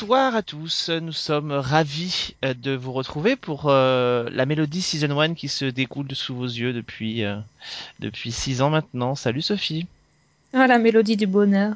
[0.00, 5.20] Bonsoir à tous, nous sommes ravis euh, de vous retrouver pour euh, la Mélodie Season
[5.20, 7.36] 1 qui se découle sous vos yeux depuis euh,
[7.98, 9.14] depuis 6 ans maintenant.
[9.14, 9.86] Salut Sophie.
[10.54, 11.74] Ah, la mélodie du bonheur.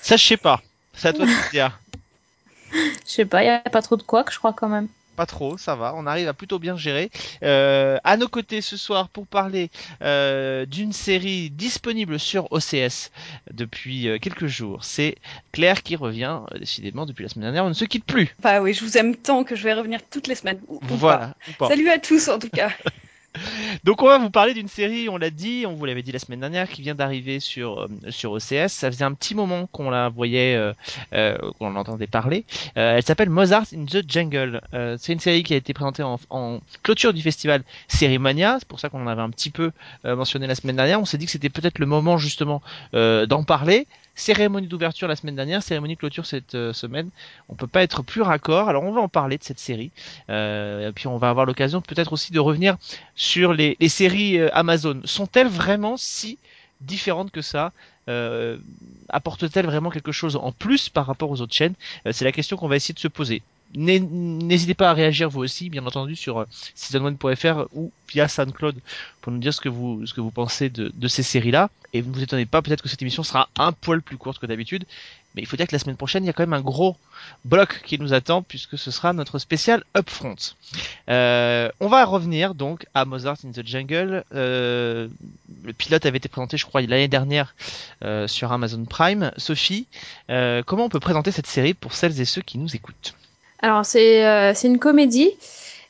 [0.00, 0.62] Ça je sais pas,
[0.94, 1.78] c'est à toi de dire.
[2.72, 4.88] Je sais pas, il y a pas trop de quoi que je crois quand même.
[5.20, 7.10] Pas trop, ça va, on arrive à plutôt bien gérer.
[7.42, 9.68] Euh, à nos côtés ce soir pour parler
[10.00, 13.10] euh, d'une série disponible sur OCS
[13.52, 14.82] depuis euh, quelques jours.
[14.82, 15.16] C'est
[15.52, 18.34] Claire qui revient, décidément depuis la semaine dernière, on ne se quitte plus.
[18.42, 20.60] Bah oui, je vous aime tant que je vais revenir toutes les semaines.
[20.68, 21.34] ou- ou Voilà.
[21.48, 21.58] ou pas.
[21.58, 21.68] pas.
[21.68, 22.70] Salut à tous en tout cas.
[23.84, 26.18] Donc on va vous parler d'une série, on l'a dit, on vous l'avait dit la
[26.18, 28.68] semaine dernière, qui vient d'arriver sur euh, sur OCS.
[28.68, 30.72] Ça faisait un petit moment qu'on la voyait, euh,
[31.12, 32.44] euh, qu'on l'entendait parler.
[32.76, 34.60] Euh, elle s'appelle Mozart in the Jungle.
[34.74, 38.56] Euh, c'est une série qui a été présentée en, en clôture du festival Sérimania.
[38.58, 39.70] C'est pour ça qu'on en avait un petit peu
[40.04, 41.00] euh, mentionné la semaine dernière.
[41.00, 43.86] On s'est dit que c'était peut-être le moment justement d'en parler.
[44.14, 47.10] Cérémonie d'ouverture la semaine dernière, cérémonie de clôture cette euh, semaine.
[47.48, 48.68] On peut pas être plus raccord.
[48.68, 49.90] Alors on va en parler de cette série.
[50.28, 52.76] Euh, et puis on va avoir l'occasion peut-être aussi de revenir
[53.14, 55.00] sur les, séries euh, Amazon.
[55.04, 56.38] Sont-elles vraiment si
[56.80, 57.72] différentes que ça?
[59.08, 61.74] Apportent-elles vraiment quelque chose en plus par rapport aux autres chaînes?
[62.10, 63.40] C'est la question qu'on va essayer de se poser.
[63.74, 66.44] N'hé- N'hésitez pas à réagir vous aussi, bien entendu, sur euh,
[66.76, 68.76] season1.fr ou via SoundCloud
[69.20, 71.70] pour nous dire ce que vous, vous pensez de, ces séries-là.
[71.92, 74.46] Et ne vous étonnez pas, peut-être que cette émission sera un poil plus courte que
[74.46, 74.84] d'habitude.
[75.34, 76.96] Mais il faut dire que la semaine prochaine, il y a quand même un gros
[77.44, 80.34] bloc qui nous attend puisque ce sera notre spécial Upfront.
[81.08, 84.24] Euh, on va revenir donc à Mozart in the Jungle.
[84.34, 85.06] Euh,
[85.62, 87.54] le pilote avait été présenté, je crois, l'année dernière
[88.04, 89.30] euh, sur Amazon Prime.
[89.36, 89.86] Sophie,
[90.30, 93.14] euh, comment on peut présenter cette série pour celles et ceux qui nous écoutent?
[93.62, 95.30] Alors, c'est euh, c'est une comédie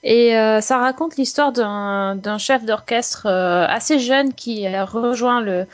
[0.03, 5.67] et euh, ça raconte l'histoire d'un chef d'orchestre euh, assez jeune qui rejoint le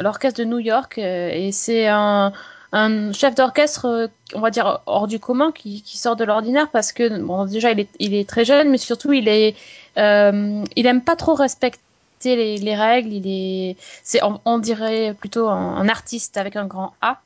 [0.00, 2.32] l'orchestre de New York et c'est un,
[2.72, 6.90] un chef d'orchestre, on va dire hors du commun, qui, qui sort de l'ordinaire parce
[6.90, 9.54] que bon déjà il est, il est très jeune, mais surtout il est
[9.96, 11.78] il aime pas trop respecter
[12.24, 13.12] les, les règles.
[13.12, 17.20] Il est c'est on, dirait plutôt un artiste avec un grand A.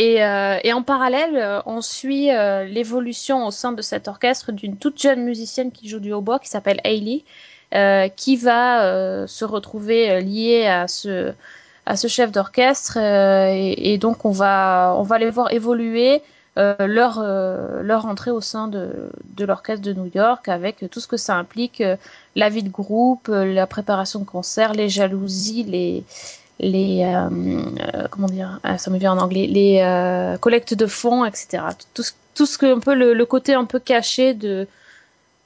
[0.00, 4.52] Et, euh, et en parallèle, euh, on suit euh, l'évolution au sein de cet orchestre
[4.52, 7.24] d'une toute jeune musicienne qui joue du hautbois, qui s'appelle Hailey,
[7.74, 11.32] euh, qui va euh, se retrouver euh, liée à ce,
[11.84, 12.96] à ce chef d'orchestre.
[12.96, 16.22] et, et donc, on va, on va les voir évoluer
[16.56, 21.16] leur, leur entrée au sein de, de l'orchestre de New York, avec tout ce que
[21.16, 21.84] ça implique,
[22.34, 26.02] la vie de groupe, la préparation de concerts, les jalousies, les
[26.60, 27.28] les euh,
[27.94, 31.62] euh, comment dire ah, ça me vient en anglais les euh, collectes de fonds etc
[31.94, 32.02] tout
[32.34, 34.66] tout ce que un peu le, le côté un peu caché de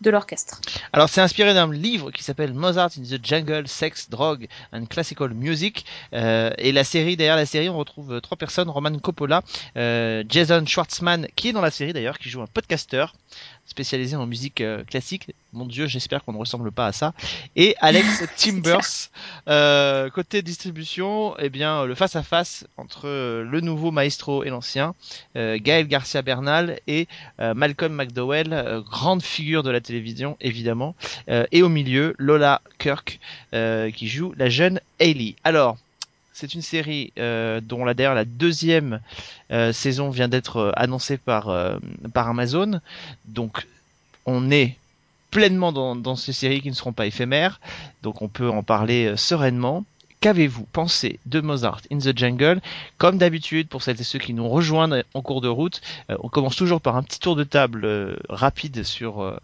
[0.03, 0.61] de l'orchestre.
[0.93, 5.33] Alors c'est inspiré d'un livre qui s'appelle Mozart in the Jungle, Sex, Drug and Classical
[5.33, 5.87] Music.
[6.13, 9.43] Euh, et la série, derrière la série, on retrouve trois personnes, Roman Coppola,
[9.77, 13.15] euh, Jason Schwartzman, qui est dans la série d'ailleurs, qui joue un podcasteur
[13.67, 15.35] spécialisé en musique euh, classique.
[15.53, 17.15] Mon dieu, j'espère qu'on ne ressemble pas à ça.
[17.57, 19.11] Et Alex Timbers,
[19.49, 24.51] euh, côté distribution, eh bien le face à face entre euh, le nouveau maestro et
[24.51, 24.95] l'ancien,
[25.37, 27.07] euh, Gaël Garcia Bernal et
[27.41, 30.95] euh, Malcolm McDowell, euh, grande figure de la télévision évidemment,
[31.29, 33.21] Euh, et au milieu Lola Kirk
[33.55, 35.37] euh, qui joue la jeune Hailey.
[35.45, 35.77] Alors
[36.33, 39.01] c'est une série euh, dont la la deuxième
[39.51, 41.49] euh, saison vient d'être euh, annoncée par
[42.15, 42.81] Amazon,
[43.27, 43.67] donc
[44.27, 44.77] on est
[45.31, 47.61] pleinement dans, ces séries qui ne seront pas éphémères,
[48.03, 49.85] donc on peut en parler sereinement.
[50.21, 52.61] Qu'avez-vous pensé de Mozart in the Jungle?
[52.99, 56.55] Comme d'habitude, pour celles et ceux qui nous rejoignent en cours de route, on commence
[56.55, 59.37] toujours par un petit tour de table rapide sur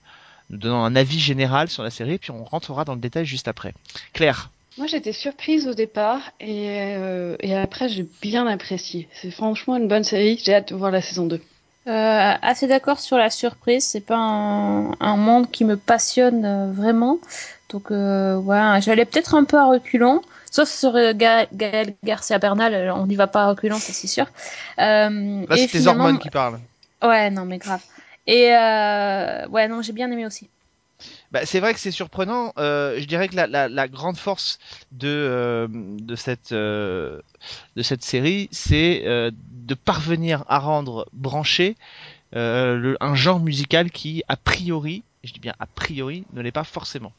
[0.50, 3.48] nous donnant un avis général sur la série, puis on rentrera dans le détail juste
[3.48, 3.74] après.
[4.12, 9.08] Claire, Moi j'étais surprise au départ et, euh, et après j'ai bien apprécié.
[9.12, 10.40] C'est franchement une bonne série.
[10.42, 11.40] J'ai hâte de voir la saison 2.
[11.88, 13.84] Euh, assez d'accord sur la surprise.
[13.84, 17.18] C'est pas un, un monde qui me passionne euh, vraiment.
[17.70, 20.22] Donc euh, voilà, j'allais peut-être un peu à reculons.
[20.50, 24.24] Sauf sur Ga- Gaël Garcia Bernal, on n'y va pas à reculons, ça c'est sûr.
[24.78, 26.58] Euh, là c'est tes finalement- hormones qui parlent.
[27.02, 27.82] Ouais, non mais grave.
[28.26, 30.48] Et euh, ouais, non, j'ai bien aimé aussi.
[31.30, 32.52] Bah, c'est vrai que c'est surprenant.
[32.58, 34.58] Euh, je dirais que la, grande force
[34.92, 35.68] de euh,
[36.52, 37.20] euh,
[37.76, 41.76] de cette série, c'est de parvenir à rendre branché
[42.32, 47.12] un genre musical qui, a priori, je dis bien a priori, ne l'est pas forcément.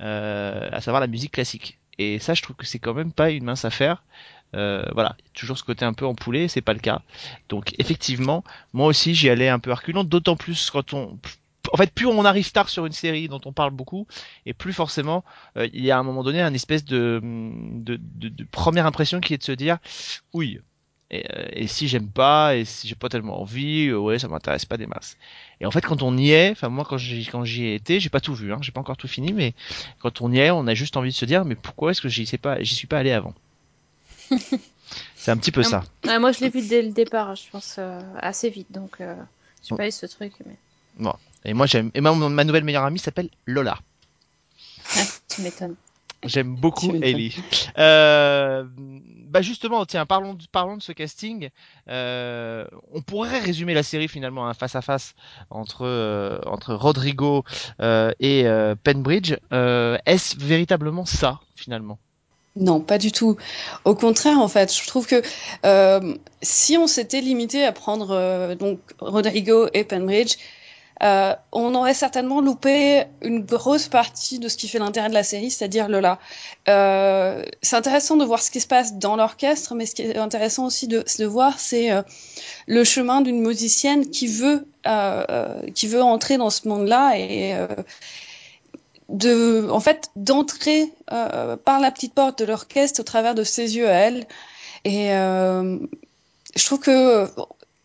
[0.00, 1.78] À savoir la musique classique.
[1.98, 4.02] Et ça, je trouve que c'est quand même pas une mince affaire.
[4.52, 7.02] Voilà, toujours ce côté un peu empoulé, c'est pas le cas.
[7.48, 8.42] Donc effectivement,
[8.72, 11.18] moi aussi j'y allais un peu reculant, d'autant plus quand on
[11.72, 14.06] en fait, plus on arrive tard sur une série dont on parle beaucoup,
[14.46, 15.24] et plus forcément,
[15.56, 18.86] euh, il y a à un moment donné un espèce de, de, de, de, première
[18.86, 19.78] impression qui est de se dire,
[20.32, 20.60] oui,
[21.10, 24.28] et, euh, et si j'aime pas, et si j'ai pas tellement envie, euh, ouais, ça
[24.28, 25.16] m'intéresse pas des masses.
[25.60, 28.00] Et en fait, quand on y est, enfin moi quand j'y quand j'y ai été,
[28.00, 29.54] j'ai pas tout vu, hein, j'ai pas encore tout fini, mais
[30.00, 32.08] quand on y est, on a juste envie de se dire, mais pourquoi est-ce que
[32.08, 33.34] j'y sais pas, j'y suis pas allé avant?
[35.16, 35.84] C'est un petit peu ça.
[36.04, 39.14] Ouais, moi, je l'ai vu dès le départ, je pense, euh, assez vite, donc euh,
[39.62, 40.34] j'ai pas eu ce truc.
[40.44, 40.56] Mais...
[40.98, 41.14] Bon.
[41.44, 41.90] Et moi j'aime.
[41.94, 43.78] Et ma, ma nouvelle meilleure amie s'appelle Lola.
[44.96, 45.76] Ah, tu m'étonnes.
[46.24, 46.94] J'aime beaucoup.
[47.02, 47.36] Ellie.
[47.76, 48.64] Euh,
[49.28, 51.50] bah justement, tiens, parlons, de- parlons de ce casting.
[51.88, 55.14] Euh, on pourrait résumer la série finalement à un face à face
[55.50, 57.44] entre euh, entre Rodrigo
[57.80, 59.34] euh, et euh, Penbridge.
[59.52, 61.98] Euh, Est-ce véritablement ça finalement?
[62.56, 63.36] Non, pas du tout.
[63.84, 65.20] Au contraire, en fait, je trouve que
[65.66, 70.36] euh, si on s'était limité à prendre euh, donc Rodrigo et Penbridge,
[71.02, 75.24] euh, on aurait certainement loupé une grosse partie de ce qui fait l'intérêt de la
[75.24, 76.20] série, c'est-à-dire Lola.
[76.68, 80.16] Euh, c'est intéressant de voir ce qui se passe dans l'orchestre, mais ce qui est
[80.16, 82.02] intéressant aussi de, voir, c'est euh,
[82.66, 87.56] le chemin d'une musicienne qui veut euh, qui veut entrer dans ce monde-là et
[89.08, 93.88] de, en fait, d'entrer par la petite porte de l'orchestre au travers de ses yeux
[93.88, 94.26] à elle.
[94.84, 97.26] Et je trouve que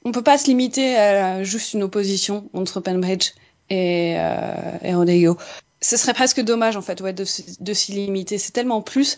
[0.06, 3.32] on peut pas se limiter à juste une opposition entre Penbridge
[3.70, 5.38] et, euh, et Rodrigo.
[5.82, 7.24] Ce serait presque dommage en fait, de,
[7.74, 8.38] s'y limiter.
[8.38, 9.18] C'est tellement plus.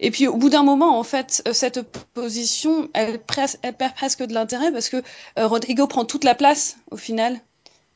[0.00, 4.32] Et puis au bout d'un moment, en fait, euh, cette opposition, elle, perd presque de
[4.32, 4.96] l'intérêt parce que
[5.38, 7.38] euh, Rodrigo prend toute la place au final.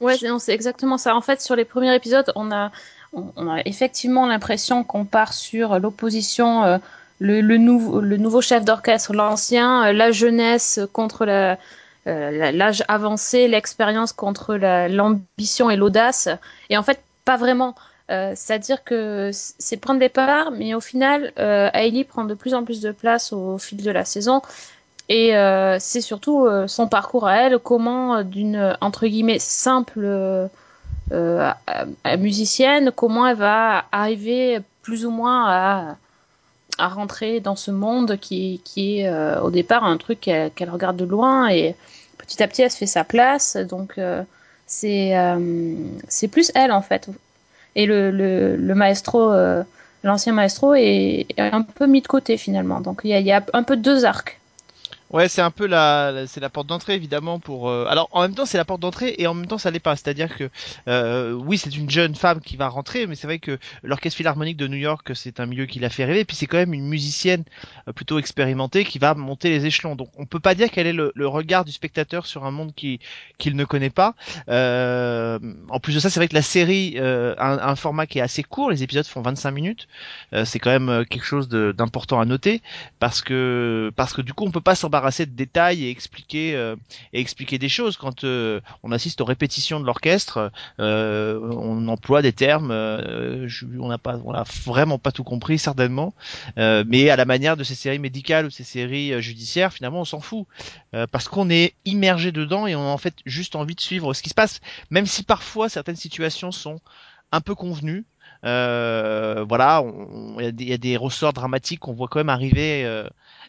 [0.01, 1.15] Ouais, c'est exactement ça.
[1.15, 2.73] En fait, sur les premiers épisodes, on a,
[3.13, 6.79] on, a effectivement l'impression qu'on part sur l'opposition, euh,
[7.21, 11.57] le, le, nouveau, chef d'orchestre, l'ancien, la jeunesse contre la-
[12.05, 16.29] l'âge avancé, l'expérience contre la- l'ambition et l'audace.
[16.71, 17.75] Et en fait, pas vraiment.
[18.11, 21.71] Euh, C'est-à-dire que c'est le point de départ, mais au final, euh,
[22.09, 24.43] prend de plus en plus de place au fil de la saison.
[25.09, 29.39] Et euh, c'est surtout euh, son parcours à elle, comment euh, d'une euh, entre guillemets
[29.39, 30.49] simple euh,
[31.13, 31.53] euh,
[32.19, 35.97] musicienne, comment elle va arriver plus ou moins à,
[36.79, 40.97] à rentrer dans ce monde qui, qui est euh, au départ un truc qu'elle regarde
[40.97, 41.75] de loin et
[42.19, 43.57] petit à petit elle se fait sa place.
[43.57, 44.23] Donc euh,
[44.67, 45.75] c'est euh,
[46.09, 47.09] c'est plus elle en fait.
[47.75, 49.63] Et le, le, le maestro, euh,
[50.03, 52.81] l'ancien maestro est, un peu mis de côté finalement.
[52.81, 54.41] Donc il y y a un peu deux arcs.
[55.13, 57.69] Ouais, c'est un peu la, c'est la porte d'entrée évidemment pour.
[57.69, 59.79] euh, Alors en même temps c'est la porte d'entrée et en même temps ça l'est
[59.79, 59.95] pas.
[59.95, 60.49] C'est-à-dire que
[60.89, 64.57] euh, oui c'est une jeune femme qui va rentrer, mais c'est vrai que l'orchestre philharmonique
[64.57, 66.21] de New York c'est un milieu qui l'a fait rêver.
[66.21, 67.45] Et puis c'est quand même une musicienne
[67.89, 69.97] euh, plutôt expérimentée qui va monter les échelons.
[69.97, 72.73] Donc on peut pas dire quel est le, le regard du spectateur sur un monde
[72.75, 72.99] qui
[73.37, 74.15] qu'il ne connaît pas.
[74.49, 75.39] Euh,
[75.69, 78.07] en plus de ça c'est vrai que la série euh, a un, a un format
[78.07, 78.71] qui est assez court.
[78.71, 79.89] Les épisodes font 25 minutes.
[80.33, 82.63] Euh, c'est quand même euh, quelque chose d'important à noter
[82.99, 86.77] parce que parce que du coup on peut pas s'embarrasser de détails et expliquer euh,
[87.13, 87.97] et expliquer des choses.
[87.97, 93.99] Quand euh, on assiste aux répétitions de l'orchestre euh, on emploie des termes on n'a
[93.99, 96.15] pas on a vraiment pas tout compris certainement.
[96.57, 100.21] Mais à la manière de ces séries médicales ou ces séries judiciaires finalement on s'en
[100.21, 100.47] fout.
[101.11, 104.23] Parce qu'on est immergé dedans et on a en fait juste envie de suivre ce
[104.23, 104.61] qui se passe.
[104.91, 106.81] Même si parfois certaines situations sont
[107.33, 108.05] un peu convenues
[108.43, 109.85] voilà,
[110.39, 113.07] il y, a des- ressorts dramatiques qu'on voit quand même arriver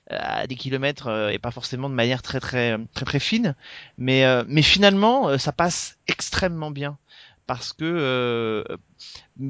[0.10, 3.56] à des kilomètres euh, et pas forcément de manière très très très très fine,
[3.98, 6.98] mais euh, mais finalement euh, ça passe extrêmement bien.
[7.46, 8.64] Parce que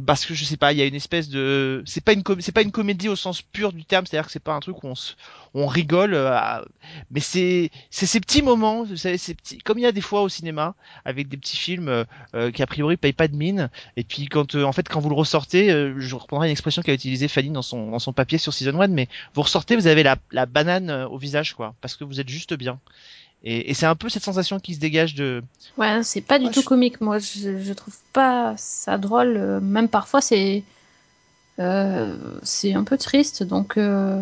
[0.05, 2.51] parce que je sais pas, il y a une espèce de c'est pas une c'est
[2.51, 4.87] pas une comédie au sens pur du terme, c'est-à-dire que c'est pas un truc où
[4.87, 5.13] on se
[5.53, 6.61] on rigole euh,
[7.11, 10.01] mais c'est c'est ces petits moments, vous savez, ces petits comme il y a des
[10.01, 13.35] fois au cinéma avec des petits films euh, euh, qui a priori payent pas de
[13.35, 16.51] mine et puis quand euh, en fait quand vous le ressortez, euh, je reprendrai une
[16.51, 19.75] expression qu'a utilisée Fanny dans son dans son papier sur Season 1 mais vous ressortez,
[19.75, 22.79] vous avez la la banane euh, au visage quoi parce que vous êtes juste bien.
[23.43, 25.43] Et, et c'est un peu cette sensation qui se dégage de
[25.77, 27.01] Ouais, c'est pas du tout je- comique.
[27.01, 29.35] Moi, je, je trouve pas ça drôle.
[29.37, 30.63] euh, Même parfois, c'est
[31.59, 33.43] euh, c'est un peu triste.
[33.43, 34.21] Donc, euh,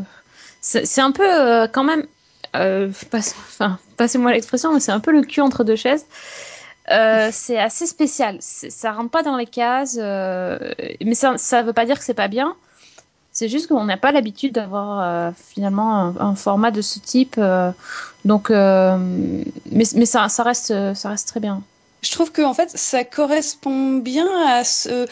[0.62, 2.06] c'est un peu euh, quand même.
[2.54, 6.06] Passe- enfin, passez-moi l'expression, mais c'est un peu le cul entre deux chaises.
[7.32, 8.38] C'est assez spécial.
[8.42, 12.28] Ça rentre pas dans les cases, mais ça, ça veut pas dire que c'est pas
[12.28, 12.56] bien.
[13.42, 17.38] C'est juste qu'on n'a pas l'habitude d'avoir euh, finalement un, un format de ce type.
[17.40, 17.72] euh,
[18.24, 18.96] donc, euh,
[19.72, 21.64] mais, mais ça, ça reste, ça reste très bien.
[22.04, 25.08] Je trouve que en fait, ça correspond bien à ce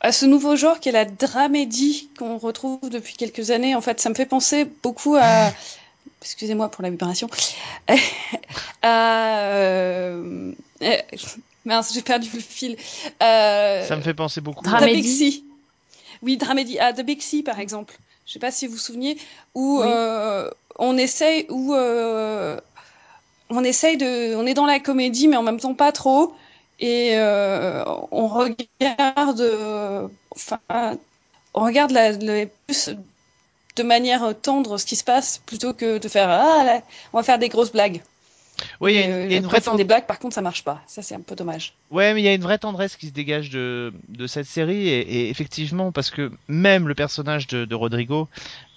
[0.00, 3.74] à ce nouveau genre qu'est la dramédie qu'on retrouve depuis quelques années.
[3.74, 5.50] En fait, ça me fait penser beaucoup à
[6.22, 7.28] excusez-moi pour la vibration.
[8.86, 10.52] euh,
[10.82, 10.96] euh,
[11.66, 12.78] mince, j'ai perdu le fil.
[13.22, 14.64] Euh, Ça me fait penser beaucoup.
[14.64, 15.44] The Dramédie.
[16.22, 16.78] Oui, Dramédie.
[16.78, 17.96] Ah, The Big C, par exemple.
[18.26, 19.16] Je sais pas si vous vous souvenez,
[19.54, 19.86] où Oui.
[19.88, 22.60] euh, on essaye, où euh,
[23.48, 26.32] on essaye de, on est dans la comédie, mais en même temps pas trop,
[26.78, 30.60] et euh, on regarde, enfin,
[31.54, 32.12] on regarde la,
[32.66, 32.90] plus
[33.76, 37.22] de manière tendre ce qui se passe plutôt que de faire ah là, on va
[37.22, 38.00] faire des grosses blagues.
[38.80, 40.18] Oui, il y a une, Euh, il y a une quand vraie des blagues, par
[40.18, 40.82] contre, ça marche pas.
[40.86, 41.74] Ça, c'est un peu dommage.
[41.90, 44.86] Ouais, mais il y a une vraie tendresse qui se dégage de, de cette série
[44.88, 48.28] et, et effectivement parce que même le personnage de, de Rodrigo,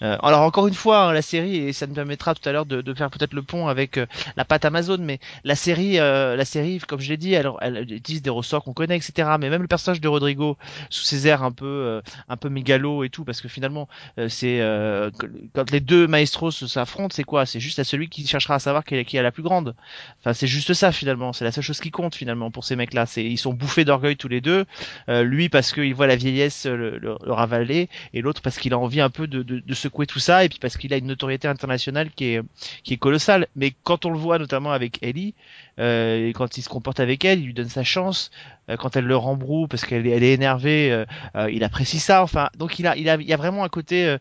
[0.02, 2.66] euh, alors encore une fois hein, la série et ça nous permettra tout à l'heure
[2.66, 6.36] de, de faire peut-être le pont avec euh, la patte Amazon, mais la série, euh,
[6.36, 9.30] la série comme je l'ai dit, elle, elle utilise des ressorts qu'on connaît, etc.
[9.40, 10.58] Mais même le personnage de Rodrigo
[10.90, 13.88] sous ses airs un peu euh, un peu mégalo et tout, parce que finalement
[14.18, 15.12] euh, c'est euh,
[15.54, 17.46] quand les deux maestros s'affrontent, c'est quoi?
[17.46, 19.73] C'est juste à celui qui cherchera à savoir qui est, qui est la plus grande.
[20.20, 21.34] Enfin, c'est juste ça finalement.
[21.34, 23.06] C'est la seule chose qui compte finalement pour ces mecs-là.
[23.06, 24.66] C'est ils sont bouffés d'orgueil tous les deux.
[25.10, 28.74] Euh, lui parce qu'il voit la vieillesse le, le, le ravaler, et l'autre parce qu'il
[28.74, 31.48] a envie un peu de, secouer tout ça, et puis parce qu'il a une notoriété
[31.48, 32.42] internationale qui est
[32.84, 33.48] qui est colossale.
[33.56, 35.34] Mais quand on le voit notamment avec Ellie,
[35.80, 38.32] euh, et quand il se comporte avec elle, il lui donne sa chance.
[38.70, 41.04] Euh, quand elle le remboue parce qu'elle est, elle est énervée,
[41.50, 42.24] il apprécie ça.
[42.24, 44.16] Enfin, donc il a il a il y a vraiment un côté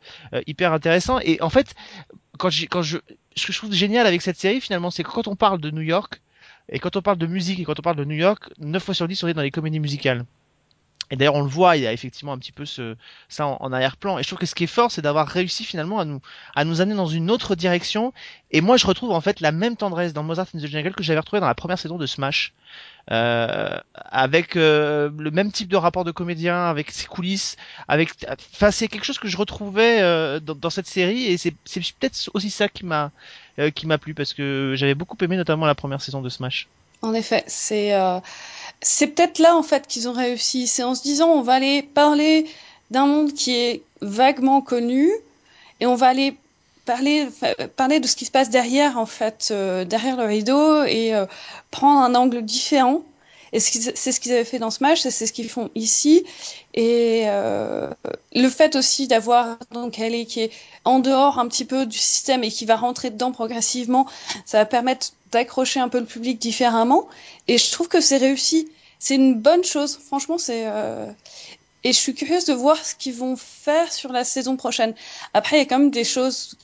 [0.47, 1.19] hyper intéressant.
[1.21, 1.75] Et en fait,
[2.39, 2.99] quand quand je
[3.37, 5.71] ce que je trouve génial avec cette série finalement, c'est que quand on parle de
[5.71, 6.21] New York
[6.69, 8.95] et quand on parle de musique et quand on parle de New York, 9 fois
[8.95, 10.25] sur 10 on est dans les comédies musicales.
[11.13, 12.97] Et d'ailleurs, on le voit, il y a effectivement un petit peu ce,
[13.29, 14.19] ça en, arrière-plan.
[14.19, 16.23] Et je trouve que ce qui est fort, c'est d'avoir réussi finalement à nous,
[16.55, 18.15] à nous amener dans une autre direction.
[18.51, 21.03] Et moi, je retrouve en fait la même tendresse dans Mozart in the Jungle que
[21.03, 22.55] j'avais retrouvé dans la première saison de Smash.
[23.11, 27.57] Euh, avec euh, le même type de rapport de comédien, avec ses coulisses,
[27.89, 28.11] avec,
[28.55, 32.31] enfin, c'est quelque chose que je retrouvais euh, dans, dans cette série et c'est, peut-être
[32.33, 33.11] aussi ça qui m'a,
[33.59, 36.69] euh, qui m'a plu parce que j'avais beaucoup aimé notamment la première saison de Smash.
[37.03, 38.21] En effet, c'est euh,
[38.81, 40.69] c'est peut-être là en fait qu'ils ont réussi.
[40.69, 42.47] C'est en se disant on va aller parler
[42.93, 45.11] d'un monde qui est vaguement connu
[45.81, 46.37] et on va aller
[46.85, 47.29] parler
[47.77, 51.27] parler de ce qui se passe derrière en fait euh, derrière le rideau et euh,
[51.71, 53.03] prendre un angle différent.
[53.55, 56.25] Et ce c'est ce qu'ils avaient fait dans Smash, et c'est ce qu'ils font ici.
[56.73, 57.91] Et euh,
[58.35, 60.51] le fait aussi d'avoir donc Ellie qui est
[60.85, 64.07] en dehors un petit peu du système et qui va rentrer dedans progressivement,
[64.47, 67.09] ça va permettre d'accrocher un peu le public différemment.
[67.47, 68.69] Et je trouve que c'est réussi.
[68.99, 69.99] C'est une bonne chose.
[70.07, 70.63] Franchement, c'est.
[70.67, 71.07] euh,
[71.85, 74.95] Et je suis curieuse de voir ce qu'ils vont faire sur la saison prochaine.
[75.35, 76.57] Après, il y a quand même des choses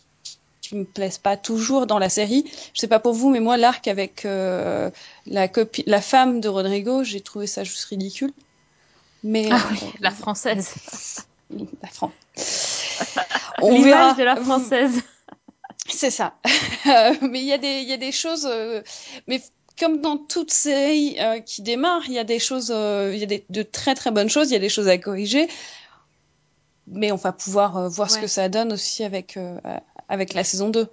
[0.68, 2.44] qui me plaisent pas toujours dans la série.
[2.74, 4.90] Je sais pas pour vous, mais moi, l'arc avec euh,
[5.26, 8.32] la copine, la femme de Rodrigo, j'ai trouvé ça juste ridicule.
[9.24, 10.74] Mais Ah oui, euh, la française.
[11.82, 12.12] la Fran-
[13.62, 14.14] On verra.
[14.14, 15.00] De la française.
[15.88, 16.34] C'est ça.
[17.22, 18.82] Mais il y a des, y a des choses, euh,
[19.26, 19.40] mais
[19.80, 23.22] comme dans toute série euh, qui démarre, il y a des choses, euh, il y
[23.22, 25.48] a des, de très très bonnes choses, il y a des choses à corriger.
[26.90, 29.58] Mais on va pouvoir euh, voir ce que ça donne aussi avec, euh,
[30.08, 30.88] avec la saison 2.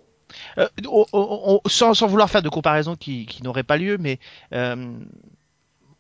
[0.58, 3.98] Euh, on- on- on- sans, sans vouloir faire de comparaison qui, qui n'aurait pas lieu,
[3.98, 4.20] mais
[4.54, 4.98] euh,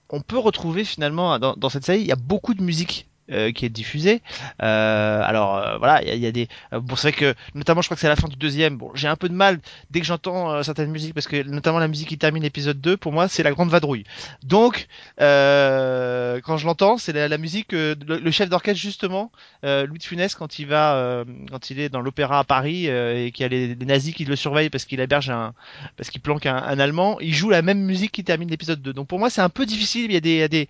[0.09, 3.51] on peut retrouver finalement dans, dans cette série, il y a beaucoup de musique euh,
[3.51, 4.21] qui est diffusée.
[4.61, 6.47] Euh, alors euh, voilà, il y a, des.
[6.73, 8.77] euh, bon, c'est vrai que notamment, je crois que c'est la fin du deuxième.
[8.77, 11.79] Bon, j'ai un peu de mal dès que j'entends euh, certaines musiques parce que notamment
[11.79, 14.03] la musique qui termine l'épisode 2 pour moi, c'est la grande vadrouille.
[14.43, 19.31] Donc, quand je l'entends, c'est la, musique le, le chef d'orchestre justement,
[19.63, 23.43] Louis de Funès quand il va, quand il est dans l'opéra à Paris et qu'il
[23.43, 25.53] y a les, nazis qui le surveillent parce qu'il héberge un,
[25.97, 28.93] parce qu'il planque un, un Allemand, il joue la même musique qui termine l'épisode 2.
[28.93, 30.05] Donc pour moi, c'est un peu difficile.
[30.05, 30.67] Il y a des, il y a des,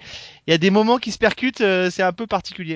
[0.47, 1.63] il y a des moments qui se percutent.
[1.89, 2.27] c'est un peu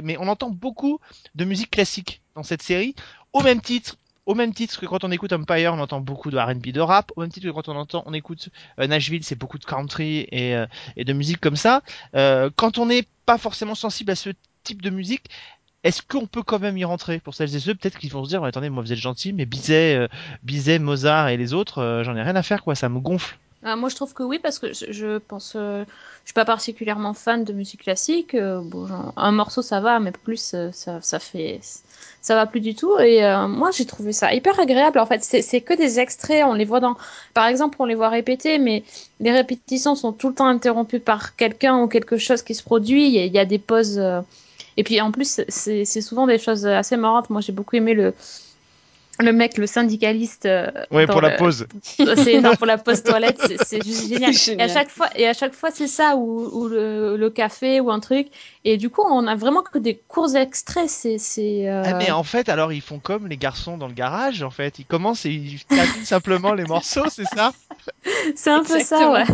[0.04, 1.00] Mais on entend beaucoup
[1.36, 2.96] de musique classique dans cette série,
[3.34, 3.98] au même titre.
[4.32, 7.12] Que quand on écoute Empire, on entend beaucoup de R&B, de rap.
[7.16, 8.50] Au même titre que quand on entend, on écoute
[8.80, 11.82] euh, Nashville, c'est beaucoup de country et, euh, de musique comme ça.
[12.16, 14.30] Euh, quand on n'est pas forcément sensible à ce
[14.64, 15.32] type de musique,
[15.84, 17.20] est-ce qu'on peut quand même y rentrer?
[17.20, 19.46] Pour celles et ceux peut-être qu'ils vont se dire attendez moi vous êtes gentil mais
[19.46, 20.08] Bizet,
[20.44, 23.38] Bizet, Mozart et les autres j'en ai rien à faire quoi ça me gonfle.
[23.62, 25.54] Ah, moi, je trouve que oui, parce que je, pense.
[25.58, 25.84] euh,
[26.24, 28.34] je suis pas particulièrement fan de musique classique.
[28.34, 31.60] euh, bon, genre, un morceau, ça va, mais plus, euh, ça, ça fait.
[32.22, 32.98] Ça va plus du tout.
[33.00, 34.98] Et euh, moi, j'ai trouvé ça hyper agréable.
[35.00, 36.46] En fait, c'est que des extraits.
[36.46, 36.96] On les voit dans.
[37.34, 38.84] Par exemple, on les voit répéter, mais
[39.20, 43.08] les répétitions sont tout le temps interrompues par quelqu'un ou quelque chose qui se produit.
[43.10, 43.98] Il y y a des pauses.
[44.00, 44.22] euh,
[44.78, 47.30] Et puis, en plus, c'est souvent des choses assez marrantes.
[47.30, 48.14] Moi, j'ai beaucoup aimé le
[49.20, 50.46] le mec, le syndicaliste.
[50.46, 51.68] euh, Ouais, pour la pause.
[52.16, 54.34] c'est non, pour la pause toilette, c'est- juste génial.
[54.40, 54.70] Génial.
[54.70, 57.80] Et à chaque fois, et à chaque fois, c'est ça ou, ou le, le café
[57.80, 58.28] ou un truc.
[58.64, 60.90] Et du coup, on a vraiment que des courts extraits.
[60.90, 61.70] C'est c'est.
[61.70, 64.50] euh, Ah, mais en fait, alors ils font comme les garçons dans le garage, en
[64.52, 64.80] fait.
[64.80, 67.52] Ils commencent et ils terminent simplement les morceaux, c'est ça?
[68.36, 69.26] C'est un peu ça, ouais.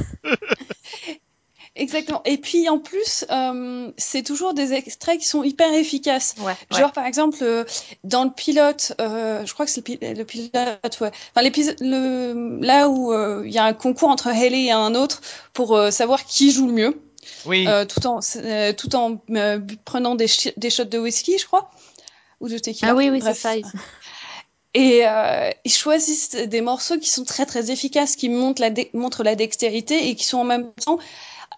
[1.77, 2.21] Exactement.
[2.25, 6.35] Et puis en plus, euh, c'est toujours des extraits qui sont hyper efficaces.
[6.39, 6.79] Ouais, ouais.
[6.79, 7.65] Genre par exemple euh,
[8.05, 11.11] dans le pilote, euh, je crois que c'est le, pi- le pilote, ouais.
[11.31, 13.13] Enfin l'épisode, là où
[13.43, 15.21] il y a un concours entre Haley et un autre
[15.53, 17.01] pour savoir qui joue le mieux,
[17.45, 17.67] Oui.
[17.89, 18.19] tout en
[18.77, 19.21] tout en
[19.83, 21.69] prenant des, shots de whisky, je crois,
[22.39, 22.91] ou de tequila.
[22.91, 23.53] Ah oui, oui, c'est ça.
[24.73, 28.89] Et euh, ils choisissent des morceaux qui sont très très efficaces, qui montrent la, dé-
[28.93, 30.99] montrent la dextérité et qui sont en même temps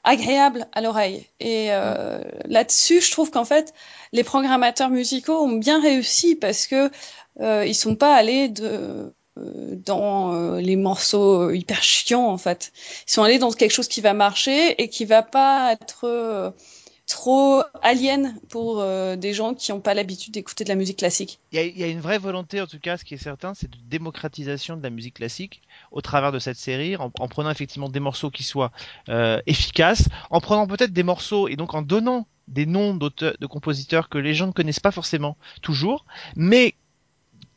[0.04, 1.28] agréables à l'oreille.
[1.40, 3.74] Et euh, là-dessus, je trouve qu'en fait,
[4.14, 6.90] les programmateurs musicaux ont bien réussi parce que
[7.40, 12.72] euh, ils sont pas allés euh, dans euh, les morceaux hyper chiants en fait.
[13.08, 16.54] Ils sont allés dans quelque chose qui va marcher et qui va pas être
[17.06, 18.84] trop alien pour
[19.18, 21.40] des gens qui n'ont pas l'habitude d'écouter de la musique classique.
[21.54, 23.70] Il y, y a une vraie volonté, en tout cas, ce qui est certain, c'est
[23.70, 27.90] de démocratisation de la musique classique au travers de cette série, en, en prenant effectivement
[27.90, 28.72] des morceaux qui soient
[29.10, 33.46] euh, efficaces, en prenant peut-être des morceaux et donc en donnant des noms d'auteurs, de
[33.46, 36.76] compositeurs que les gens ne connaissent pas forcément toujours, mais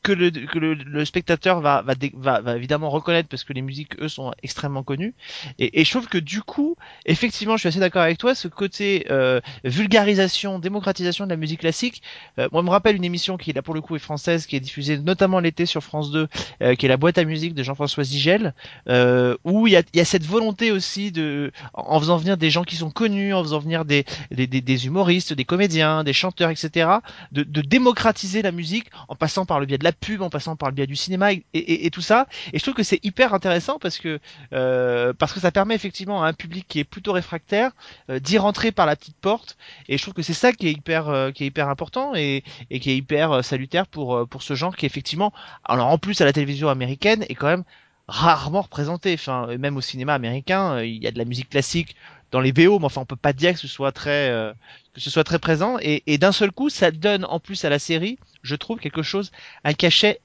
[0.02, 3.62] que le, que le, le spectateur va, va, va, va évidemment reconnaître parce que les
[3.62, 5.14] musiques eux sont extrêmement connues
[5.58, 6.76] et, et je trouve que du coup
[7.06, 11.60] effectivement je suis assez d'accord avec toi ce côté euh, vulgarisation démocratisation de la musique
[11.60, 12.02] classique
[12.38, 14.56] euh, moi, je me rappelle une émission qui, là, pour le coup, est française, qui
[14.56, 16.28] est diffusée notamment l'été sur France 2,
[16.62, 18.54] euh, qui est la boîte à musique de Jean-François Zigel,
[18.88, 22.50] euh, où il y a, y a cette volonté aussi de, en faisant venir des
[22.50, 26.12] gens qui sont connus, en faisant venir des, des, des, des humoristes, des comédiens, des
[26.12, 26.90] chanteurs, etc.,
[27.32, 30.56] de, de démocratiser la musique en passant par le biais de la pub, en passant
[30.56, 32.26] par le biais du cinéma et, tout ça.
[32.52, 34.20] Et je trouve que c'est hyper intéressant parce que,
[34.52, 37.72] euh, parce que ça permet effectivement à un public qui est plutôt réfractaire
[38.10, 39.56] euh, d'y rentrer par la petite porte.
[39.88, 42.44] Et je trouve que c'est ça qui est hyper, euh, qui est hyper important et,
[42.80, 45.32] qui est hyper salutaire pour, pour ce genre qui effectivement,
[45.64, 47.64] alors en plus à la télévision américaine, est quand même
[48.08, 49.14] rarement représenté.
[49.14, 51.96] Enfin, même au cinéma américain, il y a de la musique classique
[52.32, 54.52] dans les VO, mais enfin on peut pas dire que ce soit très, euh,
[54.94, 55.76] que ce soit très présent.
[55.80, 59.02] Et, et d'un seul coup, ça donne en plus à la série, je trouve quelque
[59.02, 59.30] chose,
[59.64, 60.20] un cachet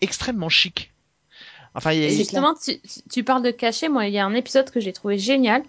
[0.00, 0.92] extrêmement chic.
[1.74, 2.80] Enfin, y a- justement, tu,
[3.10, 3.88] tu parles de cachet.
[3.88, 5.62] Moi, il y a un épisode que j'ai trouvé génial.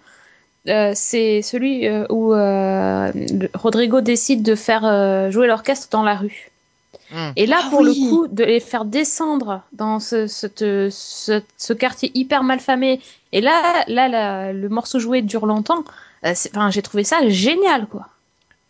[0.67, 3.11] Euh, c'est celui euh, où euh,
[3.53, 6.51] Rodrigo décide de faire euh, jouer l'orchestre dans la rue.
[7.13, 7.33] Hum.
[7.35, 7.87] Et là, Ah pour oui.
[7.87, 12.99] le coup, de les faire descendre dans ce, cette- ce, ce quartier hyper malfamé,
[13.31, 15.83] et là, là, la- le morceau joué dure longtemps.
[16.25, 18.07] euh, Enfin, j'ai trouvé ça génial, quoi.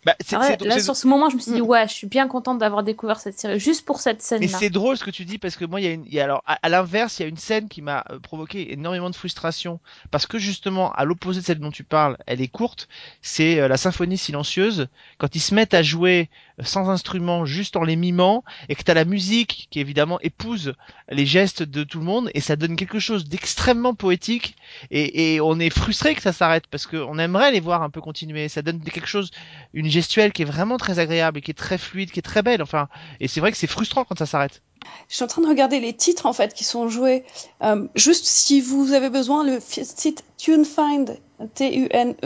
[0.06, 1.66] bah, c'est- Ah ouais, c'est- là, c'est- sur ce moment, je me suis dit, Mm.
[1.66, 4.58] ouais, je suis bien contente d'avoir découvert cette série, juste pour cette Mais scène-là.
[4.60, 6.20] c'est drôle ce que tu dis parce que moi, il y a une, il y
[6.22, 9.10] a alors à, à l'inverse, il y a une scène qui m'a euh, provoqué énormément
[9.10, 9.80] de frustration
[10.12, 12.88] parce que justement, à l'opposé de celle dont tu parles, elle est courte.
[13.22, 14.88] C'est euh, la symphonie silencieuse
[15.18, 18.84] quand ils se mettent à jouer euh, sans instrument, juste en les mimant, et que
[18.84, 20.74] t'as la musique qui évidemment épouse
[21.10, 24.56] les gestes de tout le monde et ça donne quelque chose d'extrêmement poétique
[24.92, 28.02] et, et on est frustré que ça s'arrête parce qu'on aimerait les voir un peu
[28.02, 28.50] continuer.
[28.50, 29.32] Ça donne quelque chose,
[29.74, 32.42] une gestuelle qui est vraiment très agréable et qui est très fluide, qui est très
[32.42, 32.62] belle.
[32.62, 32.88] Enfin,
[33.20, 34.62] et c'est vrai que c'est frustrant quand ça s'arrête.
[35.10, 37.24] Je suis en train de regarder les titres en fait qui sont joués.
[37.64, 41.18] Euh, juste si vous avez besoin, le site tunefind,
[41.56, 42.22] T-U-N-E-F-I-N-D.com,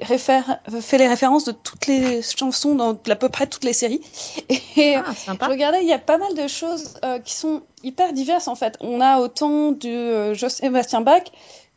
[0.00, 4.00] réfère, fait les références de toutes les chansons dans à peu près toutes les séries.
[4.76, 5.48] Et Ah, je sympa.
[5.48, 8.76] regardais, il y a pas mal de choses euh, qui sont hyper diverses en fait.
[8.80, 11.24] On a autant de euh, Sébastien Bach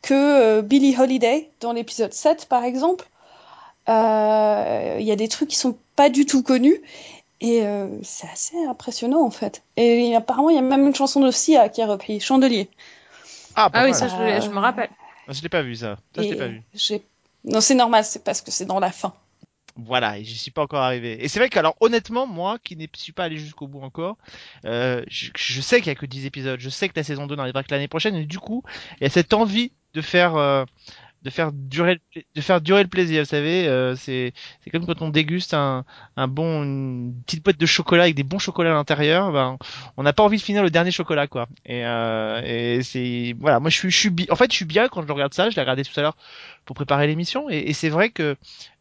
[0.02, 3.06] que euh, Billie Holiday dans l'épisode 7 par exemple.
[3.88, 6.80] Euh, Il y a des trucs qui sont pas du tout connus
[7.40, 9.62] et euh, c'est assez impressionnant en fait.
[9.76, 12.68] Et apparemment, il y a même une chanson de Sia qui a repris, Chandelier.
[13.56, 14.90] Ah, Ah oui, ça, je, je me rappelle.
[15.28, 15.96] Je l'ai pas vu ça.
[16.14, 16.62] Ça, je l'ai Et pas vu.
[16.74, 17.02] j'ai-
[17.44, 19.14] Non, c'est normal, c'est parce que c'est dans la fin.
[19.76, 21.22] Voilà, et j'y suis pas encore arrivé.
[21.22, 24.16] Et c'est vrai qu'alors honnêtement, moi qui ne suis pas allé jusqu'au bout encore,
[24.64, 27.26] euh, je, je sais qu'il y a que 10 épisodes, je sais que la saison
[27.26, 28.62] 2 n'arrivera que l'année prochaine, et du coup,
[29.00, 30.64] il y a cette envie de faire euh,
[31.24, 34.32] de faire durer le de faire durer le plaisir, vous savez, euh, c'est
[34.62, 35.84] c'est comme quand on déguste un
[36.16, 39.58] un bon une petite boîte de chocolat avec des bons chocolats à l'intérieur, ben
[39.96, 41.48] on n'a pas envie de finir le dernier chocolat quoi.
[41.64, 44.88] Et euh, et c'est voilà, moi je suis je suis en fait je suis bien
[44.88, 46.16] quand je regarde ça, je l'ai regardé tout à l'heure
[46.66, 48.36] pour préparer l'émission et, et c'est vrai que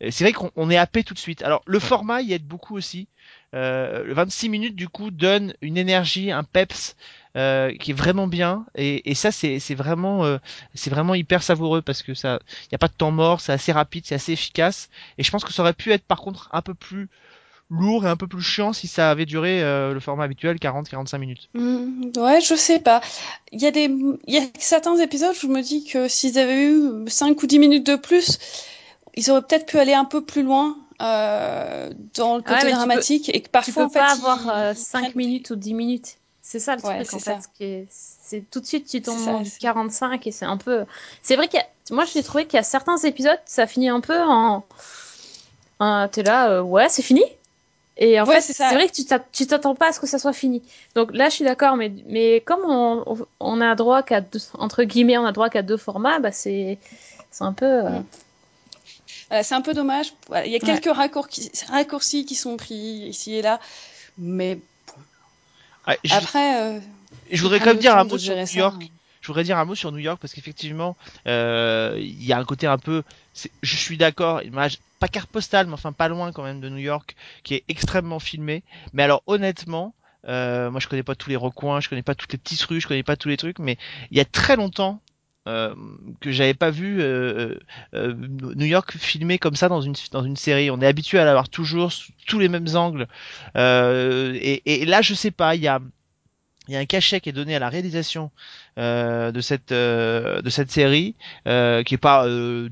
[0.10, 1.44] c'est vrai qu'on on est happé tout de suite.
[1.44, 3.08] Alors le format y aide beaucoup aussi.
[3.56, 6.96] Euh, le 26 minutes du coup donne une énergie, un peps
[7.38, 10.38] euh, qui est vraiment bien et, et ça c'est c'est vraiment euh,
[10.76, 12.40] c'est vraiment hyper savoureux parce que ça
[12.72, 15.44] y a pas de temps mort, c'est assez rapide, c'est assez efficace et je pense
[15.44, 17.10] que ça aurait pu être par contre un peu plus
[17.70, 21.20] lourd et un peu plus chiant si ça avait duré euh, le format habituel 40-45
[21.20, 21.50] minutes.
[21.54, 23.02] Hmm, ouais, je sais pas.
[23.52, 26.40] Il y a des, il y a certains épisodes où je me dis que s'ils
[26.40, 28.40] avaient eu 5 ou 10 minutes de plus,
[29.16, 32.76] ils auraient peut-être pu aller un peu plus loin euh, dans le Ouais, côté tu
[32.78, 35.50] dramatique et que Tu parfois peux en fait pas avoir euh, ils 5 prennent- minutes
[35.52, 36.18] ou 10 minutes.
[36.54, 37.40] C'est ça le Ouais, truc en ça.
[37.58, 37.88] fait.
[37.90, 40.86] C'est tout de suite tu tombes en c'est- 45 et c'est un peu.
[41.24, 41.66] C'est vrai a...
[41.90, 44.64] Moi j'ai trouvé qu'il y a certains épisodes, ça finit un peu en.
[46.12, 47.24] T'es là, euh, ouais, c'est fini.
[47.98, 50.06] Et en Ouais, fait, c'est vrai que tu t'att- tu t'attends pas à ce que
[50.06, 50.62] ça soit fini.
[50.94, 53.04] Donc là, je suis d'accord, mais, mais comme on,
[53.40, 56.78] on- a droit qu'à deux, entre guillemets, on a droit qu'à deux formats, bah c'est
[57.40, 57.66] un peu.
[57.66, 58.06] euh, Mm.
[59.30, 60.14] Voilà, c'est un peu dommage.
[60.30, 60.60] Il y a Ouais.
[60.60, 63.60] quelques raccourcis, raccourcis qui sont pris ici et là,
[64.20, 64.60] mais
[65.88, 66.80] Ouais, je, après, euh,
[67.32, 68.58] je voudrais quand même dire un mot sur New ça.
[68.58, 68.92] York.
[69.22, 72.44] Je voudrais dire un mot sur New York parce qu'effectivement, euh, il y a un
[72.44, 73.04] côté un peu,
[73.62, 76.78] je suis d'accord, image pas carte postale, mais enfin pas loin quand même de New
[76.78, 78.64] York, qui est extrêmement filmé.
[78.92, 79.94] Mais alors honnêtement,
[80.28, 82.82] euh, moi je connais pas tous les recoins, je connais pas toutes les petites rues,
[82.82, 83.78] je connais pas tous les trucs, mais
[84.12, 85.02] il y a très longtemps
[85.48, 85.76] euh,
[86.22, 87.56] que j'avais pas vu euh,
[87.94, 88.14] euh,
[88.56, 90.72] New York filmé comme ça dans une dans une série.
[90.72, 93.08] On est habitué à l'avoir toujours sous tous les mêmes angles.
[93.58, 95.82] Euh, et, et là, je sais pas, il y a
[96.68, 98.32] il y a un cachet qui est donné à la réalisation
[98.78, 101.16] euh, de cette euh, de cette série
[101.48, 102.70] euh, qui est pas euh,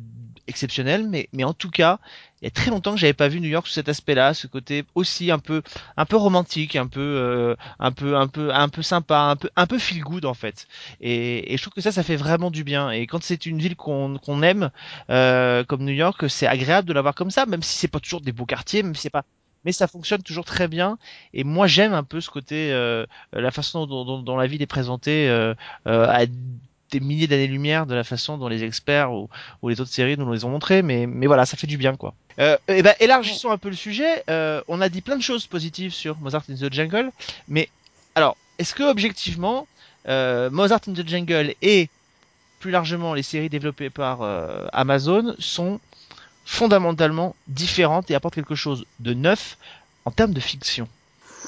[0.47, 1.99] exceptionnel mais mais en tout cas
[2.41, 4.47] il y a très longtemps que j'avais pas vu New York sous cet aspect-là ce
[4.47, 5.61] côté aussi un peu
[5.97, 9.49] un peu romantique un peu euh, un peu un peu un peu sympa un peu
[9.55, 10.67] un peu feel good en fait.
[11.01, 12.91] Et, et je trouve que ça ça fait vraiment du bien.
[12.91, 14.71] Et quand c'est une ville qu'on qu'on aime
[15.09, 18.21] euh, comme New York c'est agréable de l'avoir comme ça même si c'est pas toujours
[18.21, 19.23] des beaux quartiers même si c'est pas
[19.63, 20.97] mais ça fonctionne toujours très bien.
[21.33, 24.61] Et moi j'aime un peu ce côté euh, la façon dont, dont, dont la ville
[24.61, 25.53] est présentée euh,
[25.87, 26.25] euh, à
[26.91, 29.29] des milliers d'années-lumière de la façon dont les experts ou,
[29.67, 32.13] les autres séries nous les ont montré, mais, voilà, ça fait du bien quoi.
[32.39, 34.23] Euh, et ben élargissons un peu le sujet.
[34.29, 37.11] Euh, on a dit plein de choses positives sur Mozart in the Jungle,
[37.47, 37.69] mais
[38.15, 39.67] alors est-ce que objectivement
[40.07, 41.89] euh, Mozart in the Jungle et
[42.59, 45.79] plus largement les séries développées par euh, Amazon sont
[46.45, 49.57] fondamentalement différentes et apportent quelque chose de neuf
[50.05, 50.87] en termes de fiction?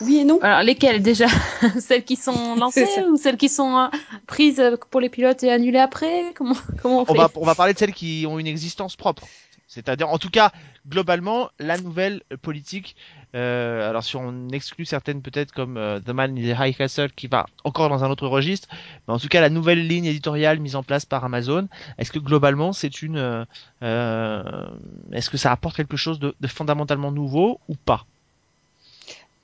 [0.04, 0.40] Oui et non.
[0.42, 1.28] Alors, lesquelles déjà
[1.80, 3.88] Celles qui sont lancées ou celles qui sont euh,
[4.28, 4.62] prises
[4.92, 6.34] pour les pilotes et annulées après?
[6.36, 7.18] Comment, comment on, on fait?
[7.18, 9.32] va, on va parler de celles qui ont une existence propre.
[9.68, 10.52] C'est-à-dire, en tout cas,
[10.88, 12.96] globalement, la nouvelle politique,
[13.36, 17.12] euh, alors si on exclut certaines peut-être comme euh, The Man in the High Castle
[17.12, 18.68] qui va encore dans un autre registre,
[19.08, 22.20] mais en tout cas la nouvelle ligne éditoriale mise en place par Amazon, est-ce que
[22.20, 23.46] globalement c'est une,
[23.82, 24.66] euh,
[25.12, 28.06] est-ce que ça apporte quelque chose de, de fondamentalement nouveau ou pas?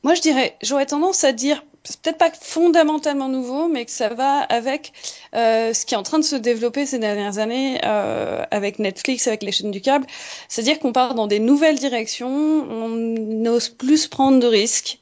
[0.03, 4.39] Moi, je dirais, j'aurais tendance à dire, peut-être pas fondamentalement nouveau, mais que ça va
[4.39, 4.93] avec
[5.35, 9.27] euh, ce qui est en train de se développer ces dernières années euh, avec Netflix,
[9.27, 10.07] avec les chaînes du câble.
[10.47, 14.99] C'est-à-dire qu'on part dans des nouvelles directions, on n'ose plus prendre de risques.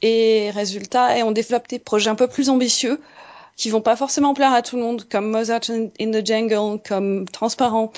[0.00, 3.00] Et résultat, et on développe des projets un peu plus ambitieux
[3.56, 7.28] qui vont pas forcément plaire à tout le monde, comme Mozart in the Jungle, comme
[7.28, 7.92] Transparent,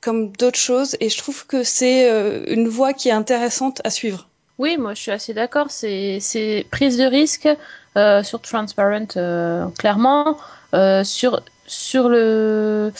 [0.00, 0.96] comme d'autres choses.
[1.00, 4.30] Et je trouve que c'est euh, une voie qui est intéressante à suivre.
[4.62, 5.72] Oui, moi je suis assez d'accord.
[5.72, 7.48] C'est, prise de risque
[7.96, 10.38] euh, sur Transparent, euh, clairement.
[10.72, 12.92] Euh, sur, sur le.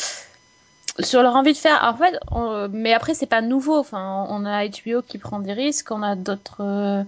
[0.98, 1.80] Sur leur envie de faire.
[1.84, 2.18] En fait,
[2.72, 3.78] mais après, c'est pas nouveau.
[3.78, 7.04] Enfin, on a HBO qui prend des risques, on a d'autres.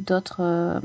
[0.00, 0.80] D'autres euh,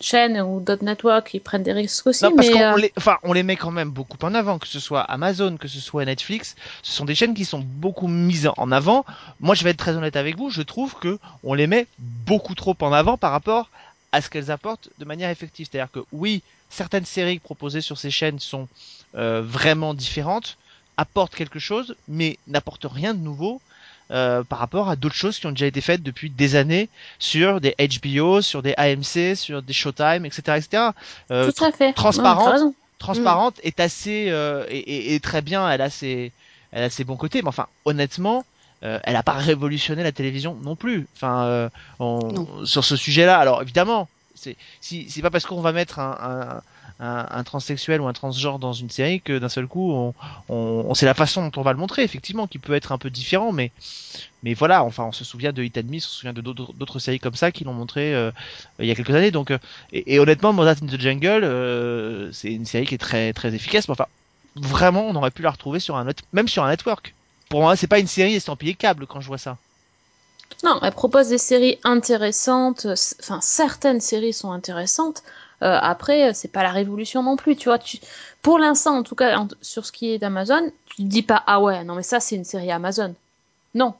[0.00, 2.24] chaînes ou d'autres networks qui prennent des risques aussi.
[2.24, 2.76] Non, parce mais, qu'on euh...
[2.76, 5.68] les, enfin, on les met quand même beaucoup en avant, que ce soit Amazon, que
[5.68, 6.54] ce soit Netflix.
[6.82, 9.06] Ce sont des chaînes qui sont beaucoup mises en avant.
[9.40, 12.54] Moi, je vais être très honnête avec vous, je trouve que on les met beaucoup
[12.54, 13.70] trop en avant par rapport
[14.12, 15.66] à ce qu'elles apportent de manière effective.
[15.70, 18.68] C'est-à-dire que oui, certaines séries proposées sur ces chaînes sont
[19.14, 20.58] euh, vraiment différentes,
[20.96, 23.60] apportent quelque chose, mais n'apportent rien de nouveau.
[24.10, 27.60] Euh, par rapport à d'autres choses qui ont déjà été faites depuis des années sur
[27.60, 30.82] des HBO, sur des AMC, sur des Showtime, etc., etc.
[31.30, 31.92] Euh, Tout à fait.
[31.92, 33.66] Transparente, transparente mmh.
[33.66, 35.68] est assez euh, et, et, et, très bien.
[35.70, 36.32] Elle a ses,
[36.72, 38.46] elle a ses bons côtés, mais enfin, honnêtement,
[38.82, 41.06] euh, elle n'a pas révolutionné la télévision non plus.
[41.16, 41.68] Enfin, euh,
[41.98, 46.16] on, sur ce sujet-là, alors évidemment, c'est si c'est pas parce qu'on va mettre un,
[46.20, 46.62] un
[47.00, 50.14] un, transsexuel ou un transgenre dans une série que d'un seul coup on,
[50.48, 53.08] on, c'est la façon dont on va le montrer effectivement qui peut être un peu
[53.08, 53.70] différent mais
[54.42, 57.36] mais voilà enfin on se souvient de Hit on se souvient de d'autres séries comme
[57.36, 58.32] ça qui l'ont montré euh,
[58.80, 59.58] il y a quelques années donc euh,
[59.92, 63.54] et, et, honnêtement Mozart in the Jungle euh, c'est une série qui est très très
[63.54, 64.06] efficace mais enfin
[64.56, 67.14] vraiment on aurait pu la retrouver sur un même sur un network
[67.48, 69.56] pour moi c'est pas une série estampillée câble quand je vois ça
[70.64, 72.86] non, elle propose des séries intéressantes.
[73.20, 75.22] Enfin, certaines séries sont intéressantes.
[75.62, 77.78] Euh, après, c'est pas la révolution non plus, tu vois.
[77.78, 77.98] Tu...
[78.42, 79.48] Pour l'instant, en tout cas, en...
[79.60, 82.36] sur ce qui est d'Amazon, tu te dis pas ah ouais, non mais ça c'est
[82.36, 83.14] une série Amazon.
[83.74, 83.94] Non.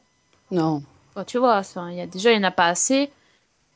[0.50, 0.82] Non.
[1.26, 3.10] Tu vois, il y a déjà il n'y en a pas assez.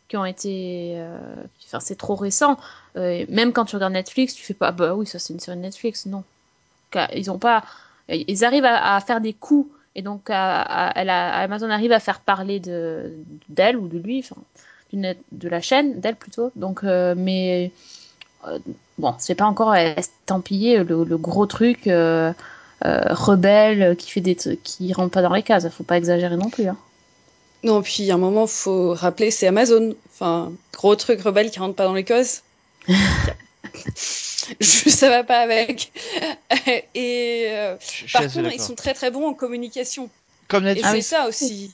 [0.09, 0.95] qui ont été.
[0.97, 1.19] euh,
[1.67, 2.59] Enfin, c'est trop récent.
[2.97, 4.71] Euh, même quand tu regardes Netflix, tu fais pas.
[4.73, 6.07] Bah oui, ça c'est une série Netflix.
[6.07, 6.23] Non.
[7.15, 7.65] Ils ont pas.
[8.09, 9.71] Ils arrivent à, à faire des coups.
[9.95, 13.13] Et donc, à, à- Amazon arrive à faire parler de
[13.49, 14.37] d'elle ou de lui, enfin,
[14.93, 16.51] du net- de la chaîne, d'elle plutôt.
[16.57, 17.71] Donc, euh, mais
[18.47, 18.59] euh,
[18.99, 22.33] bon, c'est pas encore estampillé le, le gros truc euh,
[22.85, 25.69] euh, rebelle qui fait des qui rentre pas dans les cases.
[25.71, 26.67] Faut pas exagérer non plus.
[26.69, 26.77] Hein.
[27.65, 29.95] Non, puis à un moment, faut rappeler, c'est Amazon.
[30.13, 32.41] Enfin, gros truc rebelle qui rentre pas dans les causes.
[34.61, 35.93] Je, ça va pas avec.
[36.95, 37.77] Et euh,
[38.13, 40.11] par contre, ils sont très très bons en communication.
[40.49, 40.89] Comme Et Netflix.
[40.89, 41.73] Ah c'est ça aussi.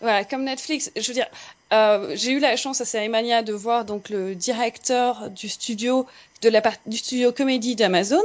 [0.00, 0.90] Voilà, comme Netflix.
[0.96, 1.26] Je veux dire,
[1.72, 6.06] euh, j'ai eu la chance à Cérémania de voir donc le directeur du studio
[6.42, 6.52] de
[6.86, 8.22] du studio comédie d'Amazon.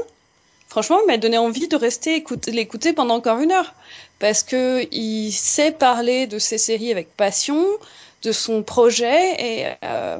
[0.67, 3.73] Franchement, il m'a donné envie de rester écoute- l'écouter pendant encore une heure
[4.19, 7.65] parce que il sait parler de ses séries avec passion,
[8.21, 10.19] de son projet et euh,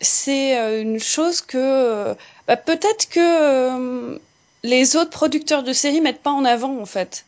[0.00, 2.14] c'est euh, une chose que
[2.46, 4.20] bah, peut-être que
[4.62, 7.24] les autres producteurs de séries mettent pas en avant en fait.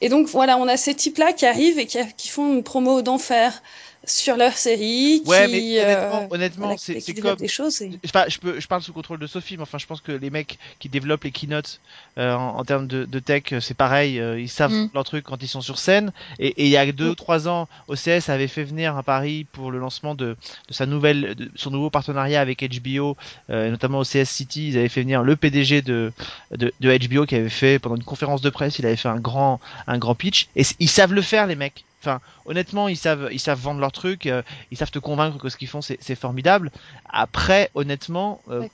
[0.00, 3.62] Et donc voilà, on a ces types-là qui arrivent et qui font une promo d'enfer
[4.04, 7.36] sur leur série, Ouais, qui, mais euh, honnêtement, voilà, c'est comme.
[7.36, 7.80] des choses.
[7.82, 10.00] et- Je, par- je peux, je parle sous contrôle de Sophie, mais enfin, je pense
[10.00, 11.80] que les mecs qui développent les keynotes
[12.18, 14.18] euh, en, en termes de, de tech, euh, c'est pareil.
[14.18, 14.90] euh, ils savent Mm.
[14.94, 16.12] leur truc quand ils sont sur scène.
[16.38, 17.10] Et, et il y a deux Mm.
[17.10, 20.36] ou trois ans, OCS avait fait venir à Paris pour le lancement de,
[20.68, 23.16] de sa nouvelle, de son nouveau partenariat avec HBO,
[23.50, 24.68] euh, et notamment OCS City.
[24.68, 26.12] Ils avaient fait venir le PDG de,
[26.50, 29.20] de, de HBO qui avait fait pendant une conférence de presse, il avait fait un
[29.20, 30.48] grand, un grand pitch.
[30.56, 31.84] Et ils savent le faire, les mecs.
[32.02, 34.26] Enfin, honnêtement, ils savent, ils savent vendre leur truc.
[34.26, 36.70] euh, ils savent te convaincre que ce qu'ils font c'est c'est formidable.
[37.08, 38.70] Après, honnêtement, euh, Ouais.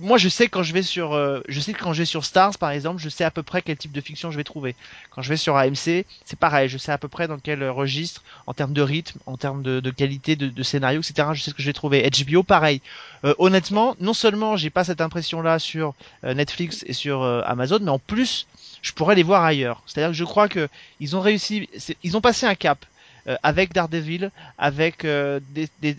[0.00, 2.24] Moi je sais quand je vais sur, euh, je sais que quand je vais sur
[2.24, 4.74] Stars par exemple, je sais à peu près quel type de fiction je vais trouver.
[5.10, 7.72] Quand je vais sur AMC, c'est pareil, je sais à peu près dans quel euh,
[7.72, 11.28] registre, en termes de rythme, en termes de, de qualité de, de scénario, etc.
[11.34, 12.08] Je sais ce que je vais trouver.
[12.08, 12.80] HBO, pareil.
[13.24, 17.78] Euh, honnêtement, non seulement j'ai pas cette impression-là sur euh, Netflix et sur euh, Amazon,
[17.82, 18.46] mais en plus,
[18.82, 19.82] je pourrais les voir ailleurs.
[19.86, 20.68] C'est-à-dire que je crois que
[21.00, 22.84] ils ont réussi, c'est- ils ont passé un cap.
[23.28, 25.40] Euh, avec Daredevil, avec euh,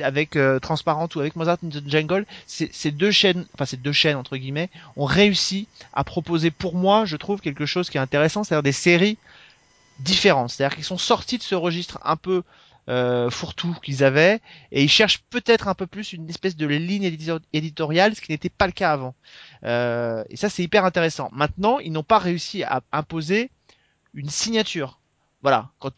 [0.01, 3.93] avec euh, Transparent ou avec Mozart in the Jungle, ces deux chaînes, enfin ces deux
[3.93, 8.01] chaînes entre guillemets, ont réussi à proposer pour moi, je trouve quelque chose qui est
[8.01, 9.17] intéressant, c'est-à-dire des séries
[9.99, 12.43] différentes, c'est-à-dire qu'ils sont sortis de ce registre un peu
[12.89, 14.41] euh, fourre-tout qu'ils avaient
[14.73, 18.31] et ils cherchent peut-être un peu plus une espèce de ligne édito- éditoriale, ce qui
[18.31, 19.15] n'était pas le cas avant.
[19.63, 21.29] Euh, et ça c'est hyper intéressant.
[21.31, 23.51] Maintenant, ils n'ont pas réussi à imposer
[24.13, 24.99] une signature.
[25.43, 25.69] Voilà.
[25.79, 25.91] Quand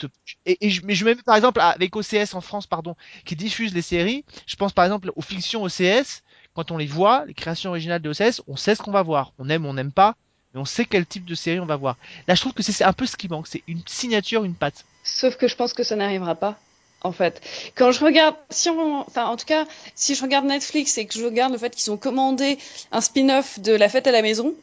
[0.45, 3.73] et, et je, mais je mets par exemple avec OCS en France, pardon, qui diffuse
[3.73, 4.25] les séries.
[4.47, 6.23] Je pense par exemple aux fictions OCS.
[6.55, 9.33] Quand on les voit, les créations originales de OCS, on sait ce qu'on va voir.
[9.37, 10.15] On aime, on n'aime pas,
[10.53, 11.97] mais on sait quel type de série on va voir.
[12.27, 13.47] Là, je trouve que c'est un peu ce qui manque.
[13.47, 14.85] C'est une signature, une patte.
[15.03, 16.57] Sauf que je pense que ça n'arrivera pas,
[17.01, 17.41] en fait.
[17.75, 21.13] Quand je regarde, si on, enfin, en tout cas, si je regarde Netflix et que
[21.13, 22.57] je regarde le fait qu'ils ont commandé
[22.93, 24.55] un spin-off de La Fête à la Maison,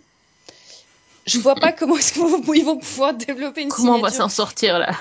[1.26, 4.78] je vois pas comment est-ce qu'ils vont pouvoir développer une Comment on va s'en sortir
[4.78, 4.92] là?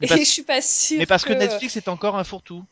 [0.00, 0.98] Et parce- je suis pas sûre.
[0.98, 2.64] Mais parce que que Netflix est encore un fourre-tout.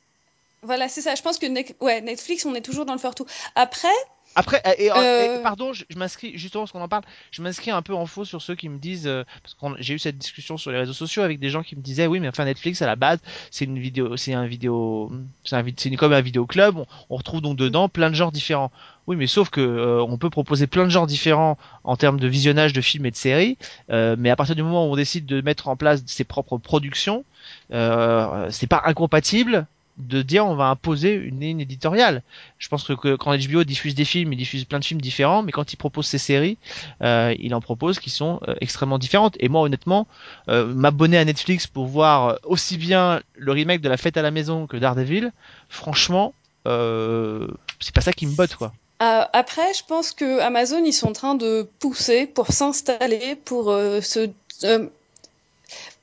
[0.63, 1.15] Voilà, c'est ça.
[1.15, 1.47] Je pense que
[1.85, 3.27] ouais, Netflix, on est toujours dans le faire tout.
[3.55, 3.89] Après,
[4.35, 5.39] Après, et, Euh.
[5.39, 7.05] et- pardon, je, je m'inscris justement parce qu'on en parle.
[7.31, 9.95] Je m'inscris un peu en faux sur ceux qui me disent euh, parce que j'ai
[9.95, 12.29] eu cette discussion sur les réseaux sociaux avec des gens qui me disaient oui, mais
[12.29, 15.11] enfin Netflix à la base c'est une vidéo, c'est un vidéo,
[15.45, 15.65] c'est un,
[15.97, 16.77] comme un vidéo club.
[16.77, 18.71] On, on retrouve donc dedans plein de genres différents.
[19.07, 22.29] Oui, mais sauf que euh, on peut proposer plein de genres différents en termes de
[22.29, 23.57] visionnage de films et de séries,
[23.89, 27.25] mais à partir du moment où on décide de mettre en place ses propres productions,
[27.71, 29.67] c'est pas incompatible
[29.99, 32.23] de dire on va imposer une ligne éditoriale.
[32.59, 35.53] Je pense que, quand HBO diffuse des films, il diffuse plein de films différents, mais
[35.53, 36.59] quand il propose ses séries,
[37.03, 39.37] euh, il en propose qui sont euh, extrêmement différentes.
[39.41, 40.07] Et moi, honnêtement,
[40.49, 44.31] euh, m'abonner à Netflix pour voir aussi bien le remake de La Fête à la
[44.31, 45.33] Maison que Daredevil,
[45.69, 46.35] franchement,
[46.67, 47.49] euh,
[47.81, 48.73] c'est pas ça qui me botte, quoi.
[49.03, 53.71] euh, après, je pense que Amazon, ils sont en train de pousser pour s'installer, pour
[53.71, 54.31] euh, se,
[54.65, 54.89] euh,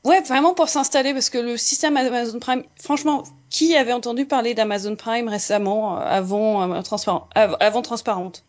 [0.06, 4.54] ouais, vraiment pour s'installer, parce que le système Amazon Prime, franchement, qui avait entendu parler
[4.54, 8.46] d'Amazon Prime récemment, euh, avant euh, transparent, av- avant transparente?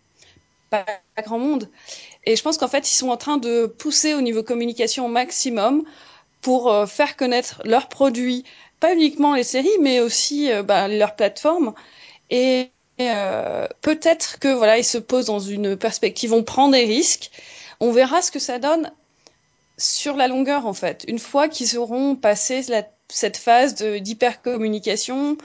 [0.70, 0.86] Pas,
[1.24, 1.70] grand monde.
[2.24, 5.10] Et je pense qu'en fait, ils sont en train de pousser au niveau communication au
[5.10, 5.84] maximum
[6.42, 8.44] pour euh, faire connaître leurs produits,
[8.80, 11.74] pas uniquement les séries, mais aussi euh, bah, leurs plateformes.
[12.30, 12.70] Et
[13.82, 17.30] peut-être que voilà, ils se posent dans une perspective, on prend des risques.
[17.80, 18.90] On verra ce que ça donne
[19.78, 21.04] sur la longueur en fait.
[21.08, 25.36] Une fois qu'ils auront passé la- cette phase d'hypercommunication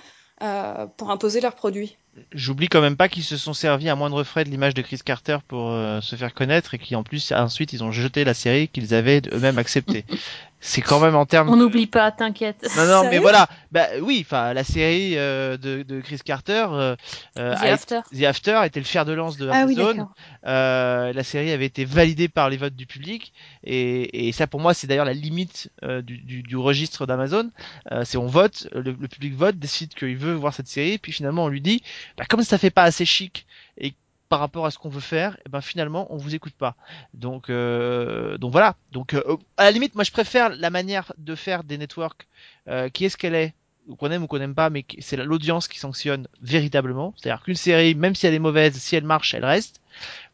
[0.42, 1.98] euh, pour imposer leurs produits.
[2.34, 5.00] J'oublie quand même pas qu'ils se sont servis à moindre frais de l'image de Chris
[5.06, 8.34] Carter pour euh, se faire connaître et qui en plus ensuite ils ont jeté la
[8.34, 10.06] série qu'ils avaient eux-mêmes acceptée.
[10.62, 11.50] c'est quand même en termes.
[11.50, 12.66] On n'oublie pas, t'inquiète.
[12.78, 13.50] Non, non, mais voilà.
[13.72, 16.96] Bah oui, enfin, la série euh, de, de Chris Carter, euh,
[17.40, 18.00] euh, The a- After.
[18.16, 20.08] The After était le fer de lance de Ah oui, Amazon.
[20.46, 24.60] Euh, la série avait été validée par les votes du public et, et ça pour
[24.60, 27.50] moi c'est d'ailleurs la limite euh, du, du, du registre d'Amazon.
[27.92, 31.12] Euh, c'est on vote, le, le public vote, décide qu'il veut voir cette série, puis
[31.12, 31.82] finalement on lui dit,
[32.18, 33.46] bah, comme ça fait pas assez chic
[33.78, 33.94] et
[34.32, 36.78] par rapport à ce qu'on veut faire, et ben finalement on vous écoute pas.
[37.14, 38.78] Donc euh, donc voilà.
[38.94, 42.30] Donc euh, à la limite moi je préfère la manière de faire des networks
[42.70, 43.54] euh, qui est ce qu'elle est
[43.98, 47.14] qu'on aime ou qu'on n'aime pas, mais c'est l'audience qui sanctionne véritablement.
[47.18, 49.82] C'est-à-dire qu'une série, même si elle est mauvaise, si elle marche, elle reste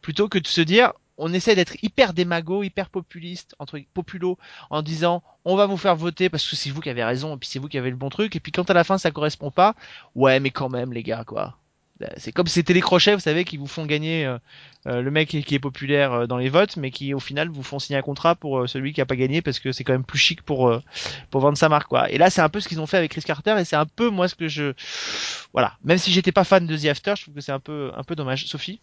[0.00, 4.38] plutôt que de se dire on essaie d'être hyper démago, hyper populiste, entre populo,
[4.70, 7.36] en disant on va vous faire voter parce que c'est vous qui avez raison et
[7.36, 9.10] puis c'est vous qui avez le bon truc et puis quand à la fin ça
[9.10, 9.74] correspond pas,
[10.14, 11.56] ouais mais quand même les gars quoi.
[12.02, 14.38] Euh, C'est comme ces télécrochets, vous savez, qui vous font gagner euh,
[14.86, 17.78] euh, le mec qui est populaire dans les votes, mais qui au final vous font
[17.78, 20.18] signer un contrat pour celui qui a pas gagné parce que c'est quand même plus
[20.18, 20.72] chic pour
[21.30, 22.10] pour vendre sa marque quoi.
[22.10, 23.86] Et là c'est un peu ce qu'ils ont fait avec Chris Carter et c'est un
[23.86, 24.72] peu moi ce que je
[25.52, 25.74] voilà.
[25.84, 28.04] Même si j'étais pas fan de The After, je trouve que c'est un peu un
[28.04, 28.46] peu dommage.
[28.46, 28.80] Sophie?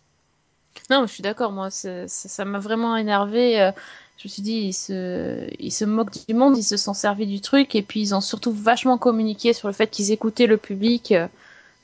[0.89, 3.71] Non, je suis d'accord, moi, ça m'a vraiment énervé.
[4.17, 7.27] Je me suis dit, ils se, ils se moquent du monde, ils se sont servis
[7.27, 10.57] du truc, et puis ils ont surtout vachement communiqué sur le fait qu'ils écoutaient le
[10.57, 11.13] public.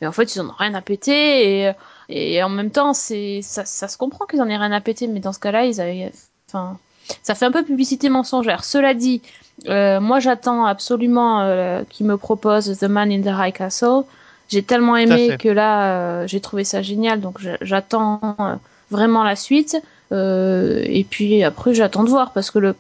[0.02, 1.72] Mais en fait, ils en ont rien à péter, et,
[2.10, 5.08] et en même temps, c'est, ça, ça se comprend qu'ils en aient rien à péter,
[5.08, 6.12] mais dans ce cas-là, ils avaient,
[6.50, 6.78] enfin,
[7.24, 8.64] ça fait un peu publicité mensongère.
[8.64, 9.22] Cela dit,
[9.70, 14.02] euh, moi, j'attends absolument euh, qu'ils me proposent The Man in the High Castle.
[14.50, 18.56] J'ai tellement aimé que là, euh, j'ai trouvé ça génial, donc j'a- j'attends euh,
[18.90, 19.78] vraiment la suite.
[20.12, 22.76] Euh, et puis après, j'attends de voir parce que le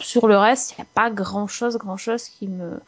[0.00, 2.78] sur le reste, il n'y a pas grand chose, grand chose qui me.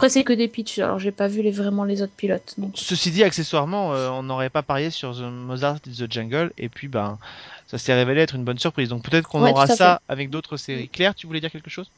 [0.00, 0.78] Après, c'est que des pitchs.
[0.78, 2.54] Alors, j'ai pas vu les vraiment les autres pilotes.
[2.56, 6.52] Donc, Ceci dit, accessoirement, euh, on n'aurait pas parié sur The Mozart in the Jungle,
[6.56, 7.18] et puis ben,
[7.66, 8.88] ça s'est révélé être une bonne surprise.
[8.88, 10.88] Donc peut-être qu'on Ouais, aura ça avec d'autres séries.
[10.88, 11.90] Claire, tu voulais dire quelque chose?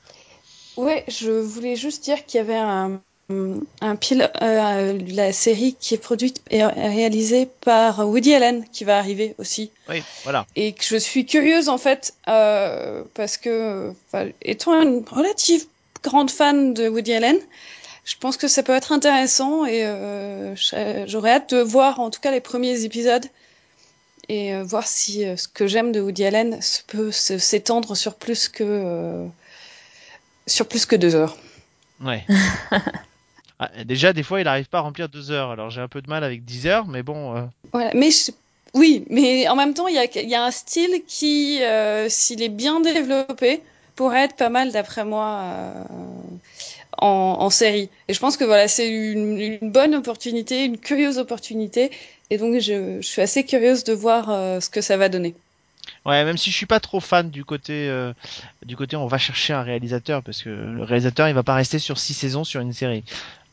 [0.77, 3.01] Ouais, je voulais juste dire qu'il y avait un,
[3.81, 8.99] un pil- euh, la série qui est produite et réalisée par Woody Allen qui va
[8.99, 9.71] arriver aussi.
[9.89, 10.45] Oui, voilà.
[10.57, 13.93] Et que je suis curieuse en fait, euh, parce que,
[14.43, 15.67] étant une relative
[16.03, 17.37] grande fan de Woody Allen,
[18.05, 20.55] je pense que ça peut être intéressant et euh,
[21.07, 23.27] j'aurais hâte de voir en tout cas les premiers épisodes
[24.29, 28.49] et euh, voir si euh, ce que j'aime de Woody Allen peut s'étendre sur plus
[28.49, 29.27] que
[30.47, 31.37] sur plus que deux heures.
[32.03, 32.25] Ouais.
[33.65, 35.53] Ah, déjà, des fois, il arrive pas à remplir deux heures.
[35.53, 37.49] Alors j'ai un peu de mal avec 10 heures, mais bon.
[37.73, 38.33] Voilà, mais je-
[38.75, 41.61] oui, mais en même temps, il y a, il y a un style qui,
[42.09, 43.63] s'il est bien développé,
[43.95, 45.45] pourrait être pas mal d'après moi
[46.99, 47.89] en, série.
[48.09, 51.91] Et je pense que voilà, c'est une, bonne opportunité, une curieuse opportunité,
[52.31, 55.35] et donc je, suis assez curieuse de voir euh, ce que ça va donner.
[56.07, 58.13] Ouais, même si je suis pas trop fan du côté euh,
[58.65, 61.81] du côté on va chercher un réalisateur parce que le réalisateur il va pas rester
[61.81, 63.03] sur six saisons sur une série.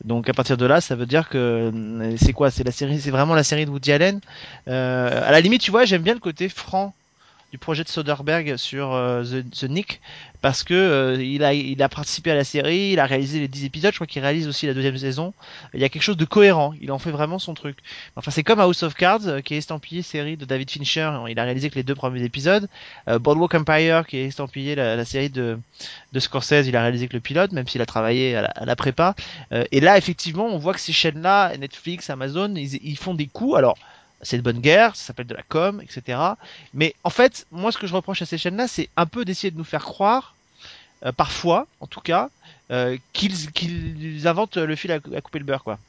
[0.04, 2.50] Donc à partir de là, ça veut dire que euh, c'est quoi?
[2.50, 4.20] C'est la série, c'est vraiment la série de Woody Allen.
[4.66, 6.94] À la limite, tu vois, j'aime bien le côté franc
[7.50, 10.00] du projet de Soderbergh sur euh, The, The Nick
[10.40, 13.48] parce que euh, il a il a participé à la série, il a réalisé les
[13.48, 15.34] 10 épisodes, je crois qu'il réalise aussi la deuxième saison.
[15.74, 17.78] Il y a quelque chose de cohérent, il en fait vraiment son truc.
[18.16, 21.38] Enfin, c'est comme House of Cards euh, qui est estampillé série de David Fincher, il
[21.38, 22.68] a réalisé que les deux premiers épisodes.
[23.08, 25.58] Euh, Boardwalk Empire qui est estampillé la, la série de
[26.12, 28.64] de Scorsese, il a réalisé que le pilote même s'il a travaillé à la, à
[28.64, 29.14] la prépa.
[29.52, 33.26] Euh, et là effectivement, on voit que ces chaînes-là, Netflix, Amazon, ils, ils font des
[33.26, 33.56] coups.
[33.56, 33.76] Alors
[34.22, 36.38] c'est de bonne guerre, ça s'appelle de la com, etc.
[36.74, 39.50] Mais en fait, moi, ce que je reproche à ces chaînes-là, c'est un peu d'essayer
[39.50, 40.36] de nous faire croire,
[41.04, 42.30] euh, parfois, en tout cas,
[42.72, 45.80] euh, qu'ils qu'ils inventent le fil à, à couper le beurre, quoi.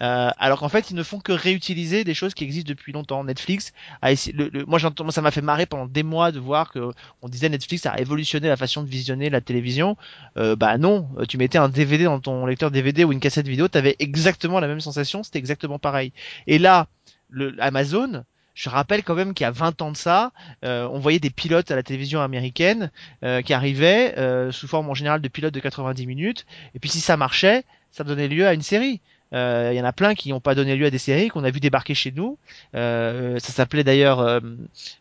[0.00, 3.22] Euh, alors qu'en fait, ils ne font que réutiliser des choses qui existent depuis longtemps.
[3.24, 6.40] Netflix a essayé, le, le- moi, j'entends, ça m'a fait marrer pendant des mois de
[6.40, 6.92] voir que
[7.22, 9.96] on disait Netflix a révolutionné la façon de visionner la télévision.
[10.36, 13.46] Euh, bah non, Euh, tu mettais un DVD dans ton lecteur DVD ou une cassette
[13.48, 16.12] vidéo, t'avais exactement la même sensation, c'était exactement pareil.
[16.46, 16.88] Et là,
[17.34, 20.32] le Amazon, je rappelle quand même qu'il y a 20 ans de ça,
[20.64, 22.90] euh, on voyait des pilotes à la télévision américaine
[23.24, 26.46] euh, qui arrivaient euh, sous forme en général de pilotes de 90 minutes.
[26.74, 29.00] Et puis si ça marchait, ça donnait lieu à une série.
[29.32, 31.50] Il y en a plein qui n'ont pas donné lieu à des séries qu'on a
[31.50, 32.38] vu débarquer chez nous.
[32.72, 34.20] Ça s'appelait d'ailleurs,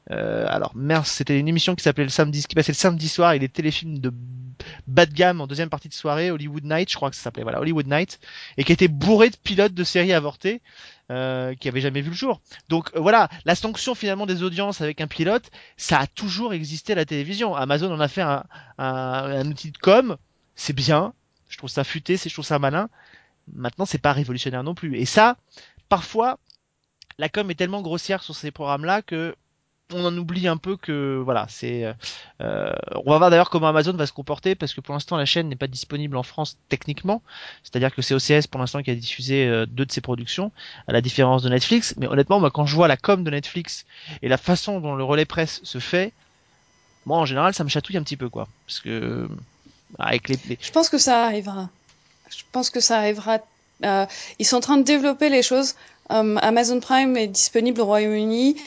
[0.10, 3.40] alors merde, c'était une émission qui s'appelait le samedi, qui passait le samedi soir et
[3.40, 4.12] des téléfilms de
[4.88, 7.44] bas de gamme en deuxième partie de soirée, Hollywood Night, je crois que ça s'appelait,
[7.44, 8.20] voilà, Hollywood Night,
[8.58, 10.62] et qui était bourré de pilotes de séries avortées
[11.12, 12.42] euh, qui avaient jamais vu le jour.
[12.70, 16.94] Donc euh, voilà, la sanction finalement des audiences avec un pilote, ça a toujours existé
[16.94, 17.56] à la télévision.
[17.56, 18.44] Amazon en a fait un,
[18.78, 20.18] un, un outil de com,
[20.56, 21.14] c'est bien,
[21.50, 22.90] je trouve ça futé, je trouve ça malin.
[23.54, 24.98] Maintenant, c'est pas révolutionnaire non plus.
[24.98, 25.36] Et ça,
[25.90, 26.40] parfois,
[27.18, 29.36] la com est tellement grossière sur ces programmes-là que
[29.94, 31.94] on en oublie un peu que voilà, c'est.
[32.42, 32.74] Euh,
[33.06, 35.50] on va voir d'ailleurs comment Amazon va se comporter parce que pour l'instant la chaîne
[35.50, 37.22] n'est pas disponible en France techniquement.
[37.64, 40.52] C'est-à-dire que c'est OCS pour l'instant qui a diffusé euh, deux de ses productions,
[40.88, 41.94] à la différence de Netflix.
[41.98, 43.86] Mais honnêtement, moi quand je vois la com de Netflix
[44.22, 46.14] et la façon dont le relais presse se fait,
[47.06, 49.28] moi en général ça me chatouille un petit peu quoi, parce que
[50.00, 50.58] avec les, les...
[50.60, 51.70] Je pense que ça arrivera.
[52.30, 53.40] Je pense que ça arrivera.
[53.84, 54.06] Euh,
[54.40, 55.76] ils sont en train de développer les choses.
[56.12, 58.58] Euh, Amazon Prime est disponible au Royaume-Uni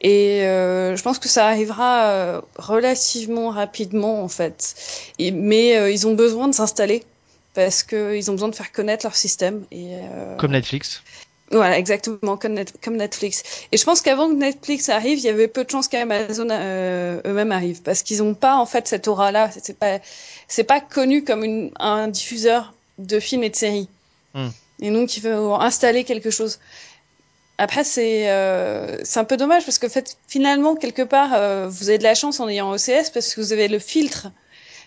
[0.00, 4.74] et euh, je pense que ça arrivera euh, relativement rapidement en fait.
[5.18, 7.04] Et, mais euh, ils ont besoin de s'installer
[7.52, 9.64] parce qu'ils ont besoin de faire connaître leur système.
[9.70, 11.02] Et, euh, comme Netflix.
[11.52, 13.42] Voilà, exactement, comme, net, comme Netflix.
[13.72, 17.50] Et je pense qu'avant que Netflix arrive, il y avait peu de chances qu'Amazon eux-mêmes
[17.50, 19.50] arrivent, parce qu'ils n'ont pas en fait cette aura-là.
[19.60, 19.98] C'est pas,
[20.46, 23.88] c'est pas connu comme une, un diffuseur de films et de séries.
[24.32, 24.50] Hmm.
[24.80, 26.60] Et donc, il faut installer quelque chose.
[27.60, 31.90] Après, c'est euh, c'est un peu dommage parce que fait, finalement, quelque part, euh, vous
[31.90, 34.28] avez de la chance en ayant OCS parce que vous avez le filtre.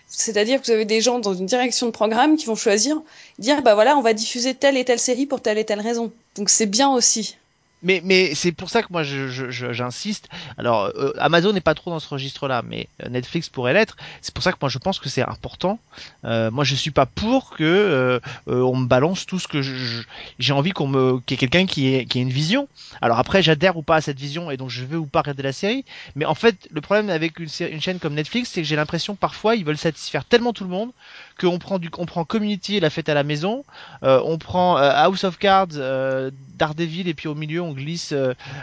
[0.08, 3.00] C'est-à-dire que vous avez des gens dans une direction de programme qui vont choisir,
[3.38, 6.12] dire bah voilà, on va diffuser telle et telle série pour telle et telle raison.
[6.34, 7.36] Donc c'est bien aussi.
[7.84, 10.28] Mais, mais c'est pour ça que moi je, je, je- j'insiste.
[10.58, 13.96] Alors euh, Amazon n'est pas trop dans ce registre-là, mais euh, Netflix pourrait l'être.
[14.22, 15.78] C'est pour ça que moi je pense que c'est important.
[16.24, 19.60] Euh, moi je suis pas pour que euh, euh, on me balance tout ce que
[19.62, 22.68] j'ai envie qu'on me qu'il y ait quelqu'un qui ait qui ait une vision.
[23.00, 25.42] Alors après j'adhère ou pas à cette vision et donc je veux ou pas regarder
[25.42, 25.84] la série.
[26.16, 29.14] Mais en fait le problème avec une, une chaîne comme Netflix, c'est que j'ai l'impression
[29.14, 30.90] parfois ils veulent satisfaire tellement tout le monde
[31.38, 33.64] qu'on prend du on prend Community et la fête à la maison,
[34.02, 38.14] euh, on prend euh, House of Cards, euh, Daredevil et puis au milieu on glisse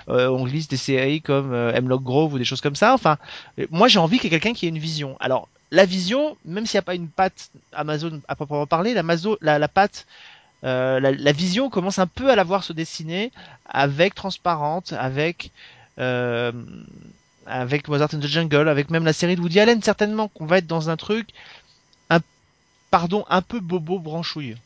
[0.08, 2.94] on glisse des séries comme Hemlock Grove ou des choses comme ça.
[2.94, 3.18] Enfin,
[3.70, 5.18] moi j'ai envie qu'il y ait quelqu'un qui ait une vision.
[5.20, 9.04] Alors la vision, même s'il n'y a pas une patte Amazon à proprement parler, la,
[9.60, 10.06] la, patte
[10.64, 13.32] la, vision commence un peu à la voir se dessiner
[13.66, 15.52] avec Transparente, avec
[16.00, 16.52] euh,
[17.48, 20.60] avec Mozart in the Jungle, avec même la série de Woody Allen, certainement qu'on va
[20.60, 21.30] être dans un truc,
[22.92, 24.58] pardon, un peu bobo branchouille.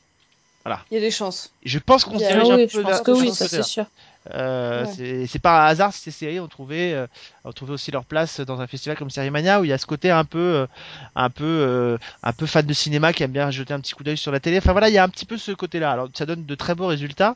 [0.90, 1.52] Il y a des chances.
[1.64, 3.86] Je pense qu'on se dirige un oui, peu je pense que oui, ça c'est sûr.
[4.34, 5.28] Euh, Ouais.
[5.28, 7.06] c'est- pas un hasard si ces séries ont trouvé, euh,
[7.44, 9.78] ont trouvé aussi leur place dans un festival comme Série Mania où il y a
[9.78, 10.68] ce côté un peu, euh,
[11.16, 14.04] un peu, euh, un peu fan de cinéma qui aime bien jeter un petit coup
[14.04, 14.58] d'œil sur la télé.
[14.58, 15.92] Enfin voilà, il y a un petit peu ce côté-là.
[15.92, 17.36] Alors ça donne de très beaux résultats,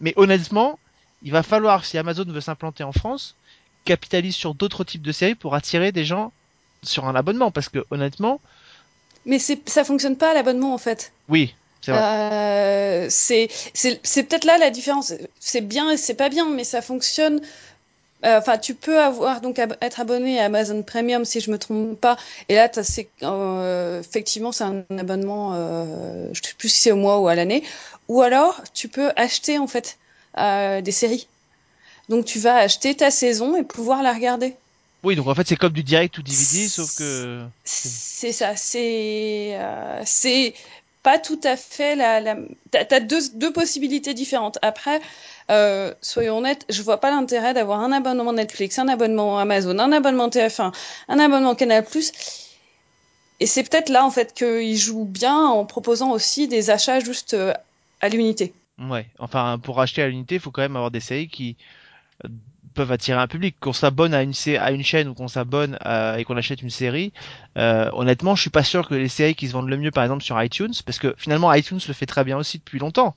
[0.00, 0.78] mais honnêtement,
[1.22, 3.36] il va falloir si Amazon veut s'implanter en France,
[3.86, 6.32] capitalise sur d'autres types de séries pour attirer des gens
[6.82, 8.40] sur un abonnement parce que honnêtement,
[9.26, 11.12] Mais ça fonctionne pas à l'abonnement en fait.
[11.28, 12.00] oui, c'est vrai.
[12.00, 13.08] Euh,
[14.24, 15.12] peut-être là la différence.
[15.38, 17.40] C'est bien et c'est pas bien, mais ça fonctionne.
[18.24, 21.58] euh, Enfin, tu peux avoir donc ab- être abonné à Amazon Premium si je me
[21.58, 22.16] trompe pas.
[22.48, 22.70] Et là,
[23.22, 25.54] euh, effectivement c'est un abonnement.
[25.54, 27.62] Euh, je sais plus si c'est au mois ou à l'année.
[28.08, 29.98] Ou alors tu peux acheter en fait
[30.36, 31.28] des séries.
[32.08, 34.59] Donc tu vas acheter ta saison et pouvoir la regarder.
[35.02, 39.52] Oui, donc en fait c'est comme du direct ou DVD, sauf que C'est ça, c'est
[39.54, 40.54] euh, c'est
[41.02, 42.20] pas tout à fait la.
[42.20, 42.36] la...
[42.70, 44.58] T'as deux, deux possibilités différentes.
[44.62, 45.00] Après,
[45.50, 49.92] euh, soyons honnêtes, je vois pas l'intérêt d'avoir un abonnement Netflix, un abonnement Amazon, un
[49.92, 50.74] abonnement TF1,
[51.08, 51.84] un abonnement Canal+.
[53.42, 57.32] Et c'est peut-être là en fait qu'ils jouent bien en proposant aussi des achats juste
[57.32, 57.54] euh,
[58.02, 58.52] à l'unité.
[58.78, 61.56] Ouais, enfin pour acheter à l'unité, il faut quand même avoir des séries qui
[62.74, 63.56] peuvent attirer un public.
[63.60, 67.12] Qu'on s'abonne à une chaîne ou qu'on s'abonne à- et qu'on achète une série,
[67.58, 70.04] euh, honnêtement, je suis pas sûr que les séries qui se vendent le mieux, par
[70.04, 73.16] exemple sur iTunes, parce que finalement iTunes le fait très bien aussi depuis longtemps,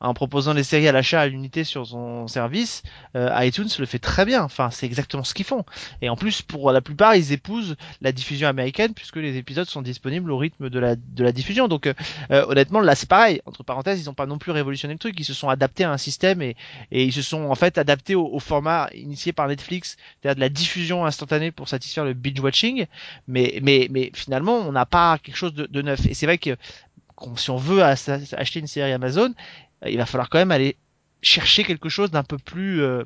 [0.00, 2.82] en proposant des séries à l'achat à l'unité sur son service,
[3.16, 4.42] euh, iTunes le fait très bien.
[4.42, 5.64] Enfin, c'est exactement ce qu'ils font.
[6.02, 9.82] Et en plus, pour la plupart, ils épousent la diffusion américaine puisque les épisodes sont
[9.82, 11.68] disponibles au rythme de la diffusion.
[11.68, 11.94] Donc euh,
[12.30, 13.40] euh, honnêtement, là c'est pareil.
[13.46, 15.18] Entre parenthèses, ils n'ont pas non plus révolutionné le truc.
[15.18, 16.56] Ils se sont adaptés à un système et,
[16.90, 21.06] ils se sont en fait adaptés au format initié par Netflix, c'est-à-dire de la diffusion
[21.06, 22.86] instantanée pour satisfaire le binge watching.
[23.28, 26.04] Mais mais mais finalement, on n'a pas quelque chose de, neuf.
[26.06, 26.56] Et c'est vrai que
[27.36, 29.34] si on veut ach- acheter une série Amazon,
[29.84, 30.76] euh, il va falloir quand même aller
[31.22, 33.04] chercher quelque chose d'un peu plus euh,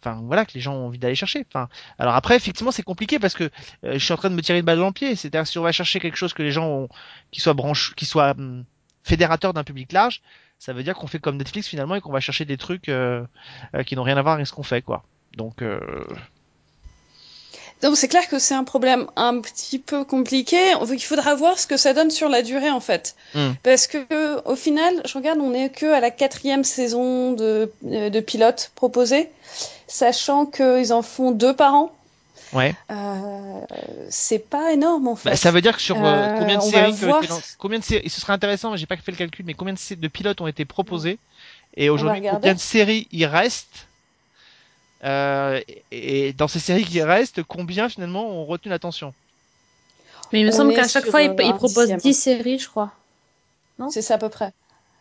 [0.00, 1.44] Enfin voilà que les gens ont envie d'aller chercher.
[1.48, 1.68] Enfin
[1.98, 3.44] alors après effectivement c'est compliqué parce que
[3.84, 5.16] euh, je suis en train de me tirer une balle dans le pied.
[5.16, 6.88] C'est-à-dire si on va chercher quelque chose que les gens ont,
[7.32, 8.64] qui soit branche, qui soit hum,
[9.02, 10.22] fédérateur d'un public large,
[10.60, 12.90] ça veut dire qu'on fait comme Netflix finalement et qu'on va chercher des trucs
[13.86, 15.04] qui n'ont rien à voir avec ce qu'on fait quoi.
[15.36, 15.80] Donc euh,
[17.82, 20.56] Donc c'est clair que c'est un problème un petit peu compliqué.
[20.90, 23.14] Il faudra voir ce que ça donne sur la durée en fait.
[23.34, 23.50] Mm.
[23.62, 28.10] Parce que au final, je regarde, on est que à la quatrième saison de, euh,
[28.10, 29.30] de pilote proposée,
[29.86, 31.92] sachant qu'ils en font deux par an.
[32.52, 32.74] ouais.
[32.90, 33.60] Euh,
[34.10, 35.30] c'est pas énorme en fait.
[35.30, 37.22] Bah, ça veut dire que sur euh, combien de séries voir.
[37.58, 40.08] combien de séries, ce serait intéressant, j'ai pas fait le calcul, mais combien de, de
[40.08, 41.18] pilotes ont été proposés?
[41.76, 43.86] Et aujourd'hui combien de séries il reste
[45.04, 45.60] Euh,
[45.92, 49.14] et, et dans ces séries qui restent, combien finalement ont retenu l'attention?
[50.32, 52.00] Mais il me On semble qu'à chaque fois, il, euh, il un propose dixième.
[52.00, 52.92] 10 séries, je crois.
[53.78, 53.90] Non?
[53.90, 54.52] C'est ça à peu près.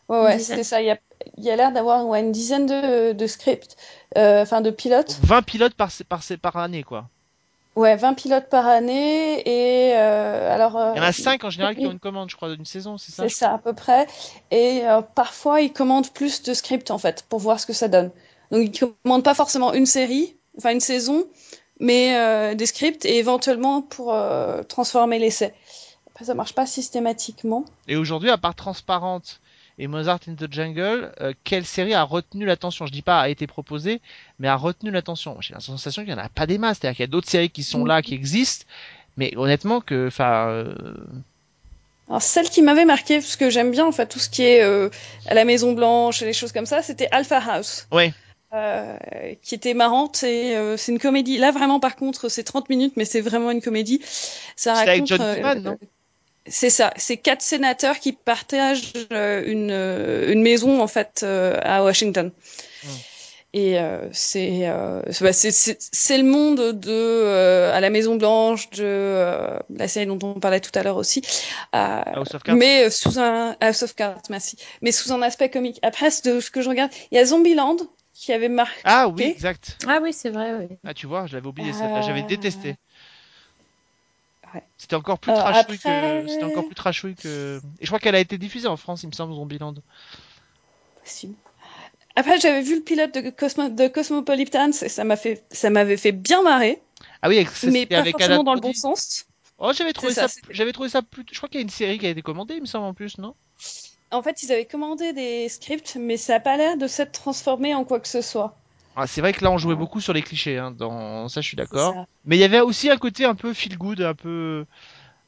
[0.07, 0.81] Ouais, c'était ça.
[0.81, 0.97] Il y a,
[1.37, 3.75] il y a l'air d'avoir ouais, une dizaine de, de scripts,
[4.17, 5.19] euh, enfin de pilotes.
[5.19, 7.09] Donc 20 pilotes par, par, par année, quoi.
[7.75, 9.41] Ouais, 20 pilotes par année.
[9.45, 10.77] Et euh, alors.
[10.77, 12.65] euh, Il y en a 5 en général qui ont une commande, je crois, d'une
[12.65, 14.07] saison, c'est ça C'est ça à peu près.
[14.51, 17.87] Et euh, parfois, ils commandent plus de scripts en fait pour voir ce que ça
[17.89, 18.11] donne.
[18.51, 21.27] Donc, ils commandent pas forcément une série, enfin une saison,
[21.79, 25.53] mais euh, des scripts et éventuellement pour euh, transformer l'essai.
[26.09, 27.65] Après, ça marche pas systématiquement.
[27.87, 29.39] Et aujourd'hui, à part Transparente
[29.79, 32.87] et Mozart in the Jungle, euh, quelle série a retenu l'attention?
[32.87, 34.01] Je dis pas a été proposée,
[34.39, 35.39] mais a retenu l'attention.
[35.41, 36.79] J'ai la sensation qu'il y en a pas des masses.
[36.79, 38.65] C'est-à-dire qu'il y a d'autres séries qui sont là, qui existent,
[39.17, 40.73] mais honnêtement que, enfin, euh,
[42.09, 44.63] Alors, celle qui m'avait marqué, parce que j'aime bien en fait tout ce qui est
[44.63, 44.89] euh,
[45.27, 47.87] à la Maison Blanche et les choses comme ça, c'était Alpha House.
[47.91, 48.13] Ouais.
[48.53, 48.97] Euh,
[49.41, 51.37] qui était marrante et euh, c'est une comédie.
[51.37, 54.01] Là vraiment par contre c'est 30 minutes mais c'est vraiment une comédie.
[54.55, 55.07] Ça C'est avec raconte.
[55.07, 55.75] John euh,
[56.47, 56.93] C'est ça.
[56.95, 62.31] C'est quatre sénateurs qui partagent euh, une, euh, une maison en fait euh, à Washington.
[62.83, 62.87] Mm.
[63.53, 68.69] Et euh, c'est euh, c'est- bah, c'est- le monde de euh, à la Maison Blanche
[68.71, 71.21] de euh, la série dont on parlait tout à l'heure aussi,
[71.73, 72.55] House of Cards.
[72.55, 75.79] mais sous un House of Cards, merci, mais sous un aspect comique.
[75.81, 77.77] Après de ce que je regarde, il y a Zombieland
[78.17, 78.81] qui avait marqué.
[78.83, 79.77] Ah oui, exact.
[79.87, 80.77] Ah oui, c'est vrai, oui.
[80.85, 82.75] Ah tu vois, je l'avais oublié celle-là, j'avais Euh, détesté.
[84.53, 84.63] Ouais.
[84.77, 87.99] C'était encore plus Euh, trashouille après- que c'était encore plus trashouille que et je crois
[87.99, 89.75] qu'elle a été diffusée en France, il me semble Zombieland.
[91.03, 91.35] Possible.
[92.15, 95.97] Après, j'avais vu le pilote de, Cosmo, de Cosmopolitan, et ça m'a fait, ça m'avait
[95.97, 96.81] fait bien marrer,
[97.21, 99.25] Ah oui, mais pas avec forcément dans le bon sens.
[99.59, 101.69] Oh, j'avais trouvé ça, ça, j'avais trouvé ça plus je crois qu'il y a une
[101.69, 103.35] série qui a été commandée, il me semble en plus, non?
[104.11, 107.73] En fait, ils avaient commandé des scripts, mais ça n'a pas l'air de s'être transformé
[107.73, 108.55] en quoi que ce soit.
[108.95, 111.47] Ah, c'est vrai que là on jouait beaucoup sur les clichés hein, dans ça je
[111.47, 112.07] suis d'accord.
[112.25, 114.65] Mais il y avait aussi un côté un peu feel good, un peu,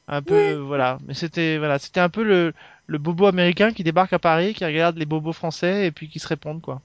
[0.08, 0.98] un peu, voilà.
[1.06, 2.52] Mais c'était, voilà, c'était un peu le,
[2.86, 6.18] le bobo américain qui débarque à Paris, qui regarde les bobos français et puis qui
[6.18, 6.80] se répondent quoi.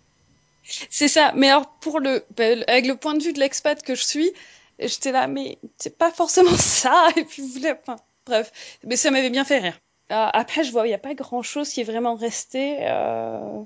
[0.65, 1.31] C'est ça.
[1.35, 4.31] Mais alors, pour le, ben, avec le point de vue de l'expat que je suis,
[4.79, 7.09] j'étais là, mais c'est pas forcément ça.
[7.15, 8.51] Et puis, vous voulez, enfin, bref.
[8.83, 9.77] Mais ça m'avait bien fait rire.
[10.11, 12.77] Euh, après, je vois, il n'y a pas grand chose qui est vraiment resté.
[12.81, 13.63] Euh,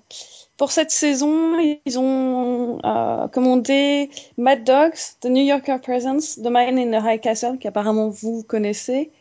[0.55, 6.77] pour cette saison, ils ont euh, commandé Mad Dogs, The New Yorker Presence, The Man
[6.77, 9.11] in the High Castle, qu'apparemment vous connaissez,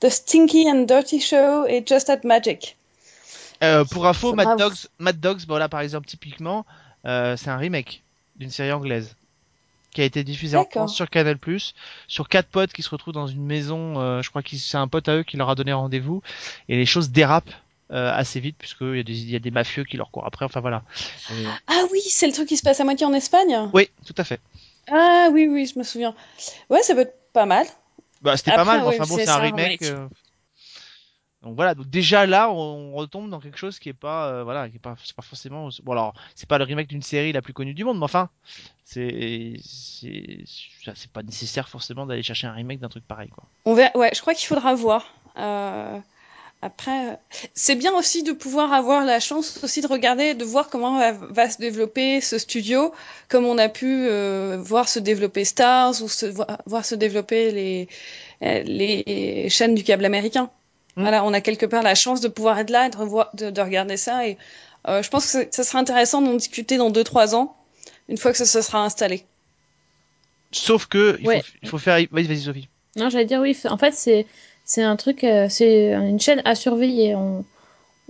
[0.00, 2.76] The Stinky and Dirty Show et Just Add Magic.
[3.64, 6.64] Euh, pour info, Mad Dogs, Mad Dogs, voilà par exemple typiquement,
[7.04, 8.04] euh, c'est un remake
[8.36, 9.16] d'une série anglaise
[9.92, 10.82] qui a été diffusée en.
[10.82, 11.38] France sur Canal+,
[12.06, 13.98] sur quatre potes qui se retrouvent dans une maison.
[14.00, 16.22] euh, je crois que c'est un pote à eux qui leur a donné rendez-vous
[16.68, 17.52] et les choses dérapent.
[17.90, 20.26] euh, assez vite puisqu'il y, a des- il y a des mafieux qui leur courent
[20.26, 20.82] après enfin voilà
[21.30, 23.70] Et- Ah oui, c'est le truc qui se passe à moitié en Espagne?
[23.72, 24.40] Oui tout à fait
[24.92, 26.14] Ah oui, oui, je me souviens.
[26.68, 27.66] Ouais, ça peut être pas mal.
[28.20, 29.80] Bah, c'était pas mal, ouais, enfin bon, c'est un remake.
[29.80, 29.82] remake.
[29.84, 30.06] euh.
[31.42, 34.68] Donc voilà, donc déjà là, on retombe dans quelque chose qui est pas, euh, voilà,
[34.68, 35.68] qui est pas, c'est pas forcément.
[35.84, 38.28] Bon alors, c'est pas le remake d'une série la plus connue du monde, mais enfin,
[38.84, 40.44] c'est, c'est,
[40.94, 43.44] c'est pas nécessaire forcément d'aller chercher un remake d'un truc pareil, quoi.
[43.64, 43.96] On verra...
[43.96, 45.14] Ouais, je crois qu'il faudra voir.
[45.36, 45.98] Euh,
[46.60, 47.16] Après, euh,
[47.54, 50.98] c'est bien aussi de pouvoir avoir la chance aussi de regarder, de voir comment
[51.30, 52.92] va, se développer ce studio,
[53.28, 57.52] comme on a pu euh, voir se développer Stars ou se, voir, voir se développer
[57.52, 57.88] les,
[58.42, 60.50] euh, les chaînes du câble américain.
[60.96, 61.02] Mm.
[61.02, 63.50] Voilà, on a quelque part la chance de pouvoir être là et de, revoir, de,
[63.50, 64.26] de regarder ça.
[64.26, 64.36] Et
[64.88, 67.56] euh, je pense que ça sera intéressant d'en discuter dans 2-3 ans,
[68.08, 69.24] une fois que ça se sera installé.
[70.52, 71.40] Sauf que, il, Ouais.
[71.40, 71.98] faut, il faut faire.
[72.10, 72.68] Vas-y, vas-y, Sophie.
[72.96, 73.56] Non, j'allais dire oui.
[73.68, 74.26] En fait, c'est
[74.64, 77.14] c'est un truc, euh, c'est une chaîne à surveiller.
[77.14, 77.44] On,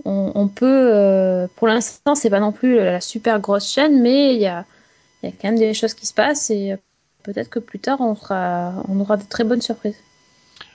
[0.05, 4.33] on, on peut, euh, pour l'instant, c'est pas non plus la super grosse chaîne, mais
[4.35, 4.65] il y a,
[5.23, 6.75] y a quand même des choses qui se passent et
[7.23, 9.97] peut-être que plus tard, on sera, on aura de très bonnes surprises.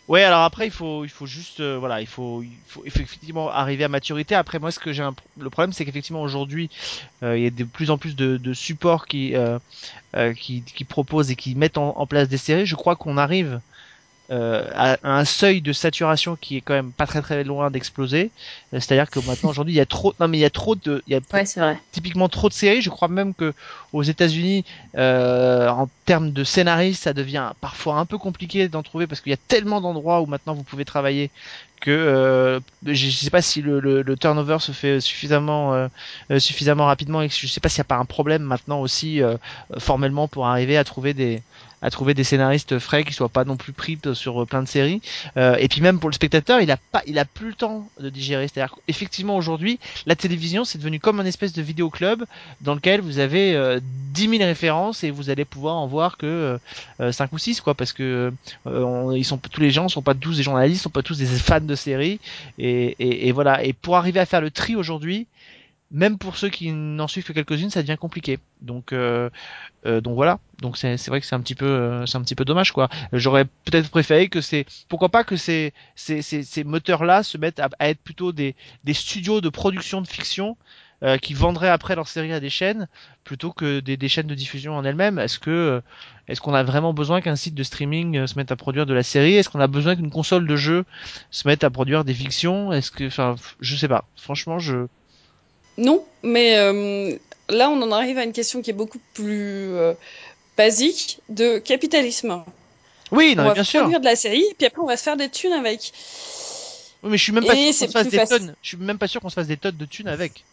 [0.07, 3.49] Ouais, alors après, il faut, il faut juste, euh, voilà, il faut, il faut effectivement
[3.51, 4.35] arriver à maturité.
[4.35, 5.03] Après, moi, ce que j'ai,
[5.39, 6.69] le problème, c'est qu'effectivement aujourd'hui,
[7.23, 9.59] euh, il y a de plus en plus de, supports qui, euh,
[10.17, 12.67] euh, qui, qui proposent et qui mettent en, en place des séries.
[12.67, 13.61] Je crois qu'on arrive
[14.31, 18.31] euh, à, un seuil de saturation qui est quand même pas très très loin d'exploser.
[18.73, 20.75] Euh, C'est-à-dire que maintenant, aujourd'hui, il y a trop, non mais il y a trop
[20.75, 21.79] de, il y a Ouais, c'est vrai.
[21.93, 22.81] typiquement trop de séries.
[22.83, 23.53] Je crois même que
[23.93, 24.65] aux États-Unis,
[24.97, 29.31] euh, en termes de scénaristes, ça devient parfois un peu compliqué d'en trouver parce qu'il
[29.31, 31.31] y a tellement d'endroits où maintenant vous pouvez travailler
[31.81, 35.89] que euh, je, je sais pas si le, le, le turnover se fait suffisamment euh,
[36.31, 38.81] euh, suffisamment rapidement et que je sais pas s'il n'y a pas un problème maintenant
[38.81, 39.37] aussi euh,
[39.79, 41.43] formellement pour arriver à trouver des
[41.85, 45.03] à trouver des scénaristes frais qui soient pas non plus pris sur plein de séries.
[45.37, 47.87] Euh, et puis même pour le spectateur, il a pas, il a plus le temps
[48.01, 48.49] de digérer.
[48.49, 52.25] C'est-à-dire effectivement aujourd'hui, la télévision c'est devenu comme un espèce de vidéo club
[52.63, 53.81] dans lequel vous avez euh,
[54.15, 56.59] 10 000 références et vous allez pouvoir en voir que
[57.01, 58.33] euh, 5 ou 6 quoi, parce que
[58.67, 61.27] euh, ils sont tous les gens sont pas tous des journalistes, sont pas tous des
[61.27, 62.19] fans de séries
[62.59, 63.63] et, et, et voilà.
[63.63, 65.27] Et pour arriver à faire le tri aujourd'hui,
[65.91, 68.39] même pour ceux qui n'en suivent que quelques-unes, ça devient compliqué.
[68.63, 69.31] Donc, euh,
[69.87, 70.39] euh, donc voilà.
[70.61, 72.89] Donc c'est vrai que c'est un petit peu, euh, c'est un petit peu dommage quoi.
[73.13, 77.61] J'aurais peut-être préféré que c'est, pourquoi pas que ces ces, ces, ces moteurs-là se mettent
[77.61, 80.57] à, à être plutôt des des studios de production de fiction.
[81.03, 82.89] euh, qui vendraient après leur série à des chaînes
[83.25, 85.19] plutôt que des, des chaînes de diffusion en elles-mêmes.
[85.19, 85.81] Est-ce que euh,
[86.29, 89.03] est-ce qu'on a vraiment besoin qu'un site de streaming se mette à produire de la
[89.03, 89.35] série?
[89.35, 90.85] Est-ce qu'on a besoin qu'une console de jeu
[91.31, 92.73] se mette à produire des fictions?
[92.73, 94.07] Est-ce que, enfin, je sais pas.
[94.17, 94.87] Franchement, je
[95.79, 97.17] Non, mais euh,
[97.49, 99.95] là, on en arrive à une question qui est beaucoup plus euh,
[100.57, 102.45] basique de capitalisme.
[103.11, 103.81] oui, non, on va bien sûr.
[103.81, 105.93] produire de la série, puis après, on va se faire des thunes avec.
[107.03, 108.39] Oui, mais je suis même pas Et sûr qu'on se fasse des facile.
[108.39, 108.55] tonnes.
[108.63, 110.45] Je suis même pas sûr qu'on se fasse des tonnes de thunes avec.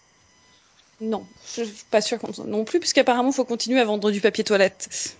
[0.99, 1.25] Non,
[1.57, 5.15] je suis pas qu'on non plus, puisqu'apparemment, il faut continuer à vendre du papier toilette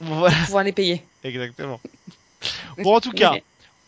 [0.00, 1.02] Voilà, pour pouvoir les payer.
[1.24, 1.80] exactement.
[2.78, 3.34] Bon, en tout cas,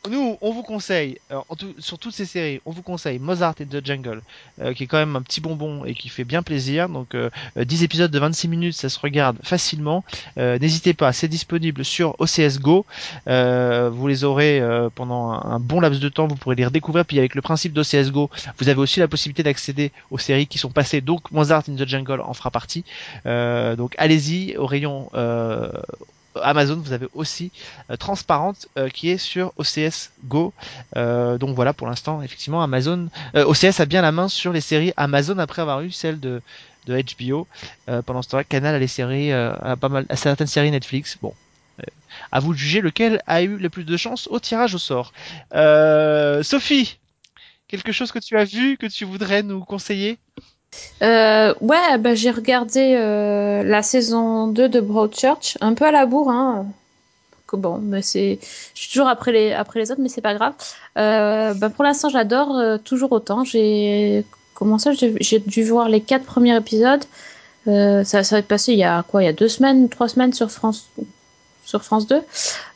[0.09, 1.40] nous, on vous conseille, euh,
[1.78, 4.22] sur toutes ces séries, on vous conseille Mozart et The Jungle,
[4.61, 6.88] euh, qui est quand même un petit bonbon et qui fait bien plaisir.
[6.88, 7.28] Donc, euh,
[7.59, 10.03] euh, 10 épisodes de 26 minutes, ça se regarde facilement.
[10.38, 12.86] Euh, N'hésitez pas, c'est disponible sur OCS Go.
[13.26, 14.62] Vous les aurez
[14.94, 17.05] pendant un, bon laps de temps, vous pourrez les redécouvrir.
[17.05, 20.59] Puis avec le principe d'OCS Go, vous avez aussi la possibilité d'accéder aux séries qui
[20.59, 21.03] sont passées.
[21.03, 22.84] Donc, Mozart in the Jungle en fera partie.
[23.24, 25.11] Donc, allez-y au rayon.
[26.37, 27.51] Amazon, vous avez aussi
[27.91, 30.53] euh, Transparente euh, qui est sur OCS Go.
[30.97, 34.93] Euh, donc voilà, pour l'instant, effectivement, Amazon, OCS a bien la main sur les séries
[34.97, 36.43] Amazon après avoir eu celle de,
[36.87, 37.47] de HBO.
[38.07, 41.18] Pendant ce temps-là, Canal a les séries, a pas mal, certaines séries Netflix.
[41.20, 41.35] Bon,
[42.33, 45.12] à vous de juger lequel a eu le plus de chance au tirage au sort.
[46.43, 46.99] Sophie,
[47.68, 50.18] quelque chose que tu as vu que tu voudrais nous conseiller?
[51.03, 56.07] Euh, ouais, bah, j'ai regardé euh, la saison 2 de Broadchurch, un peu à la
[56.07, 56.66] bourre, hein.
[57.53, 58.39] Bon, mais c'est,
[58.75, 60.55] je suis toujours après les, après les autres, mais c'est pas grave.
[60.99, 63.45] Euh, bah, pour l'instant, j'adore euh, toujours autant.
[63.45, 67.05] J'ai commencé, j'ai j'ai dû voir les quatre premiers épisodes.
[67.68, 69.89] Euh, ça, ça va être passé il y a quoi, il y a deux semaines,
[69.89, 70.89] trois semaines sur France,
[71.64, 72.23] sur France 2.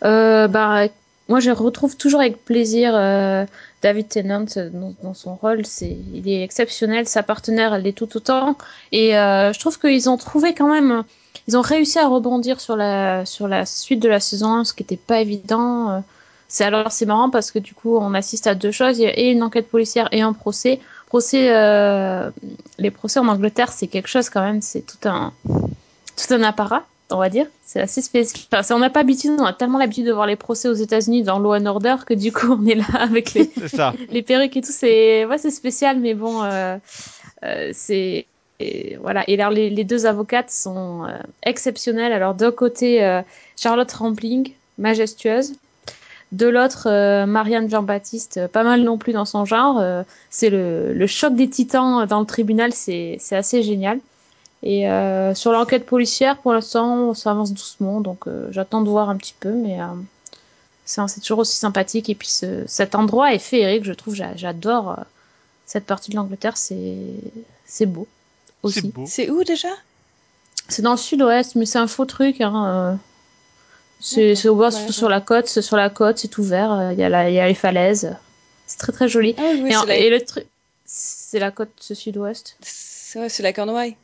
[0.05, 0.87] Euh, bah,
[1.29, 2.93] moi, je retrouve toujours avec plaisir
[3.85, 4.71] David Tennant euh,
[5.03, 5.67] dans, son rôle.
[5.67, 7.07] C'est, il est exceptionnel.
[7.07, 8.57] Sa partenaire, elle l'est tout autant.
[8.93, 11.05] Et euh, je trouve qu'ils ont trouvé quand même,
[11.49, 14.73] ils ont réussi à rebondir sur la sur la suite de la saison 1, ce
[14.73, 15.91] qui n'était pas évident.
[15.91, 16.01] Euh,
[16.49, 19.01] C'est alors c'est marrant parce que du coup, on assiste à deux choses.
[19.01, 20.81] Et une enquête policière et un procès.
[21.09, 21.45] Procès,
[22.79, 24.63] les procès en Angleterre, c'est quelque chose quand même.
[24.63, 25.33] C'est tout un
[26.17, 27.47] tout un apparat on va dire.
[27.65, 28.41] C'est assez spécial.
[28.53, 31.23] Enfin, on n'a pas l'habitude, on a tellement l'habitude de voir les procès aux États-Unis
[31.23, 34.73] dans Law and Order que du coup, on est là avec les, perruques et tout.
[34.73, 36.77] C'est ouais, spécial, mais bon, euh,
[37.45, 38.27] euh, c'est
[38.61, 39.25] et voilà.
[39.29, 42.13] Et alors, les, les deux avocates sont euh, exceptionnelles.
[42.13, 43.21] Alors, d'un côté,
[43.57, 45.55] Charlotte Rampling, majestueuse.
[46.33, 46.89] De l'autre,
[47.27, 49.81] Marianne Jean-Baptiste, pas mal non plus dans son genre.
[50.31, 54.01] C'est le, le choc des titans dans le tribunal, c'est assez génial.
[54.67, 59.11] Et euh, sur l'enquête policière, pour l'instant, ça avance doucement, donc euh, j'attends de voir
[59.11, 59.87] un petit peu, mais euh,
[60.87, 62.09] c'est toujours aussi sympathique.
[62.09, 64.97] Et puis ce, cet endroit est féerique, je trouve, j'a- j'adore
[65.67, 68.09] cette partie de l'Angleterre, c'est beau
[68.63, 68.91] aussi.
[69.07, 69.69] C'est où déjà?
[70.69, 72.41] C'est dans le sud-ouest, mais c'est un faux truc.
[72.41, 72.97] Hein, euh.
[74.01, 77.05] C'est au bord, Ouais, sur la côte, c'est sur la côte, c'est ouvert, il y,
[77.05, 78.17] a y les falaises.
[78.67, 79.35] C'est très très joli.
[79.39, 79.97] Ah oui, et, en- c'est la...
[79.97, 80.47] et le truc,
[80.87, 82.57] c'est la côte sud-ouest.
[82.63, 83.97] c'est ouais, c'est la Cornouaille.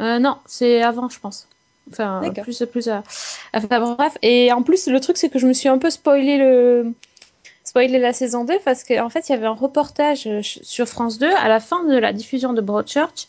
[0.00, 1.46] Euh, non, c'est avant, je pense.
[1.90, 2.88] Enfin, plus, plus.
[2.88, 2.98] euh,
[3.54, 4.16] Enfin, bref.
[4.22, 6.92] Et en plus, le truc, c'est que je me suis un peu spoilé le.
[7.64, 11.18] Spoilé la saison 2 parce qu'en fait, il y avait un reportage euh, sur France
[11.18, 13.26] 2 à la fin de la diffusion de Broadchurch.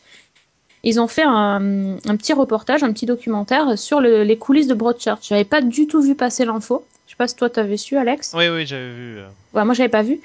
[0.84, 4.74] Ils ont fait un, un petit reportage, un petit documentaire sur le- les coulisses de
[4.74, 5.28] Broadchurch.
[5.28, 6.86] J'avais pas du tout vu passer l'info.
[7.06, 8.34] Je sais pas si toi t'avais su, Alex.
[8.38, 9.18] Oui, oui, j'avais vu.
[9.20, 9.28] euh.
[9.54, 10.22] Ouais, moi, j'avais pas vu.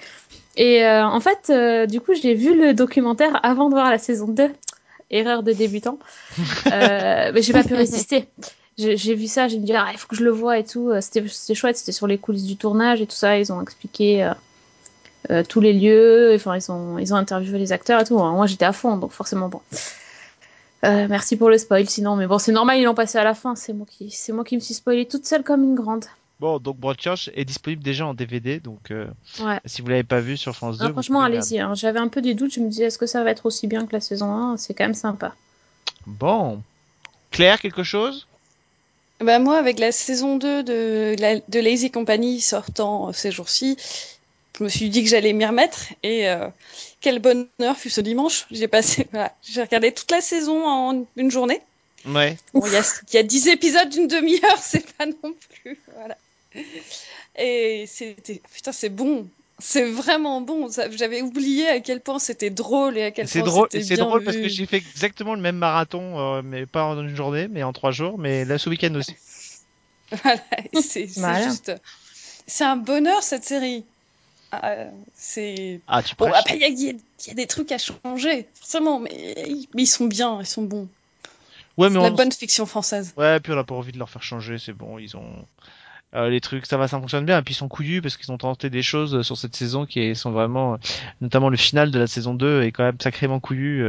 [0.57, 3.99] Et euh, en fait, euh, du coup, j'ai vu le documentaire avant de voir la
[3.99, 4.49] saison 2.
[5.11, 5.99] Erreur de débutant.
[6.67, 8.29] Euh, mais j'ai pas pu résister.
[8.77, 10.91] J'ai vu ça, j'ai dit, ah, il faut que je le vois et tout.
[10.91, 13.39] Euh, C'était chouette, c'était sur les coulisses du tournage et tout ça.
[13.39, 14.31] Ils ont expliqué
[15.31, 16.33] euh, tous les lieux.
[16.35, 18.19] Enfin, ils ont, ils ont interviewé les acteurs et tout.
[18.19, 19.61] Alors, moi, j'étais à fond, donc forcément, bon.
[20.85, 23.35] Euh, merci pour le spoil, sinon, mais bon, c'est normal, ils l'ont passé à la
[23.35, 23.55] fin.
[23.57, 26.05] C'est moi qui, c'est moi qui me suis spoilée toute seule comme une grande.
[26.45, 29.07] Bon, donc Broadchurch est disponible déjà en DVD, donc euh,
[29.41, 29.59] Ouais.
[29.65, 31.59] si vous l'avez pas vu sur France 2, Ah, franchement, allez-y.
[31.59, 31.73] hein.
[31.75, 32.53] J'avais un peu des doutes.
[32.53, 34.75] Je me disais, est-ce que ça va être aussi bien que la saison 1 C'est
[34.75, 35.35] quand même sympa.
[36.07, 36.61] Bon.
[37.31, 38.27] Claire, quelque chose?
[39.21, 43.79] Bah moi, avec la saison 2 de, la- de Lazy Company sortant euh, ces jours-ci,
[44.59, 45.95] je me suis dit que j'allais m'y remettre.
[46.03, 46.47] Et euh,
[47.01, 48.45] quel bonheur fut ce dimanche.
[48.51, 51.63] J'ai passé, voilà, j'ai regardé toute la saison en une journée.
[52.05, 52.37] Ouais.
[52.53, 52.83] Bon, il y a,
[53.13, 55.33] il y a 10 épisodes d'une demi-heure, c'est pas non
[55.63, 55.81] plus.
[55.97, 56.19] Voilà.
[57.37, 59.29] Et c'était, putain, c'est bon.
[59.59, 60.69] C'est vraiment bon.
[60.93, 64.23] J'avais oublié à quel point c'était drôle et à quel point drôle, c'était c'est drôle
[64.23, 64.43] parce vu.
[64.43, 67.73] que j'ai fait exactement le même marathon, euh, mais pas en une journée, mais en
[67.73, 69.15] trois jours, mais là ce week-end aussi.
[70.23, 70.41] Voilà,
[70.75, 71.73] c'est juste.
[72.47, 73.87] C'est un bonheur cette série.
[74.53, 75.83] Ah, c'est.
[75.87, 76.97] Ah, tu Bon, après, il y, a- y
[77.31, 79.35] y des trucs à changer, forcément, mais,
[79.75, 80.89] mais ils sont bien, ils sont bons.
[81.77, 82.17] ouais, C'est mais de la on...
[82.17, 83.15] bonne fiction française.
[83.17, 85.47] ouais, puis on a pas envie de leur faire changer, c'est bon, ils ont
[86.15, 88.31] euh, les trucs, ça va, ça fonctionne bien, et puis ils sont couillus parce qu'ils
[88.33, 90.77] ont tenté des choses sur cette saison qui sont vraiment, euh,
[91.21, 93.87] notamment le final de la saison 2 est quand même sacrément couillu.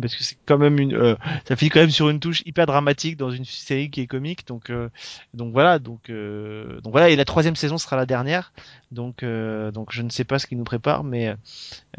[0.00, 1.14] Parce que c'est quand même une euh,
[1.46, 4.46] ça finit quand même sur une touche hyper dramatique dans une série qui est comique
[4.46, 4.88] donc euh,
[5.34, 8.52] donc voilà donc euh, donc voilà et la troisième saison sera la dernière
[8.92, 11.34] donc euh, donc je ne sais pas ce qui nous prépare mais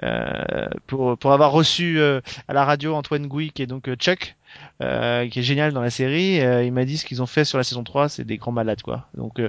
[0.03, 4.35] euh, pour pour avoir reçu euh, à la radio Antoine Gouy qui est donc Chuck
[4.79, 6.35] qui est génial dans la série
[6.65, 8.81] il m'a dit ce qu'ils ont fait sur la saison 3 c'est des grands malades
[8.81, 9.07] quoi.
[9.15, 9.39] Donc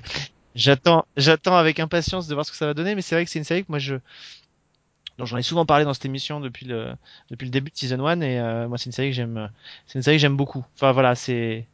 [0.55, 3.31] j'attends j'attends avec impatience de voir ce que ça va donner mais c'est vrai que
[3.31, 3.97] c'est une série que moi je
[5.21, 6.95] dont j'en ai souvent parlé dans cette émission depuis le
[7.31, 9.51] depuis le début de season 1 et euh, moi c'est une série que j'aime
[9.87, 11.67] c'est une série que j'aime beaucoup enfin voilà c'est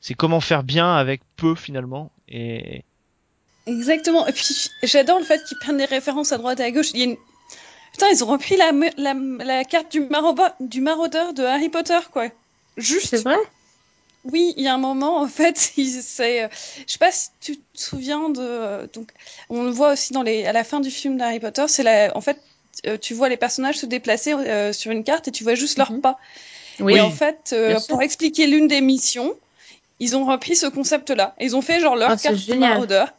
[0.00, 2.84] c'est comment faire bien avec peu finalement et
[3.66, 4.26] Exactement.
[4.26, 6.90] Et puis, j'adore le fait qu'ils prennent des références à droite et à gauche.
[6.94, 7.16] Il y a une...
[7.92, 11.98] Putain, ils ont repris la, la, la carte du, maroba- du maraudeur de Harry Potter,
[12.10, 12.28] quoi.
[12.76, 13.08] Juste.
[13.08, 13.36] C'est vrai?
[14.24, 16.48] Oui, il y a un moment, en fait, il- c'est, euh,
[16.86, 19.12] je sais pas si tu te souviens de, euh, donc,
[19.48, 22.16] on le voit aussi dans les, à la fin du film d'Harry Potter, c'est la,
[22.16, 22.40] en fait,
[23.00, 25.92] tu vois les personnages se déplacer euh, sur une carte et tu vois juste leurs
[25.92, 26.00] Mhm.
[26.00, 26.18] pas.
[26.80, 26.94] Oui.
[26.94, 29.36] Et en fait, euh, pour expliquer l'une des missions,
[30.00, 31.34] ils ont repris ce concept-là.
[31.40, 32.70] Ils ont fait genre leur Ah, carte génial.
[32.70, 33.12] maraudeur.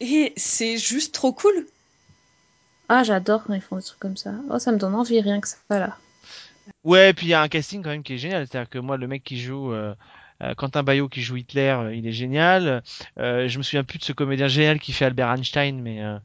[0.00, 1.66] Et c'est juste trop cool.
[2.88, 4.32] Ah, j'adore quand ils font des trucs comme ça.
[4.50, 5.56] Oh, ça me donne envie rien que ça.
[5.68, 5.96] Voilà.
[6.84, 8.96] ouais puis il y a un casting quand même qui est génial c'est-à-dire que moi
[8.98, 9.94] le mec qui joue euh, euh,
[10.56, 12.82] Quentin Bayo qui joue Hitler euh, il est génial.
[13.18, 16.18] Euh, je me souviens plus de ce comédien génial qui fait Albert Einstein mais euh,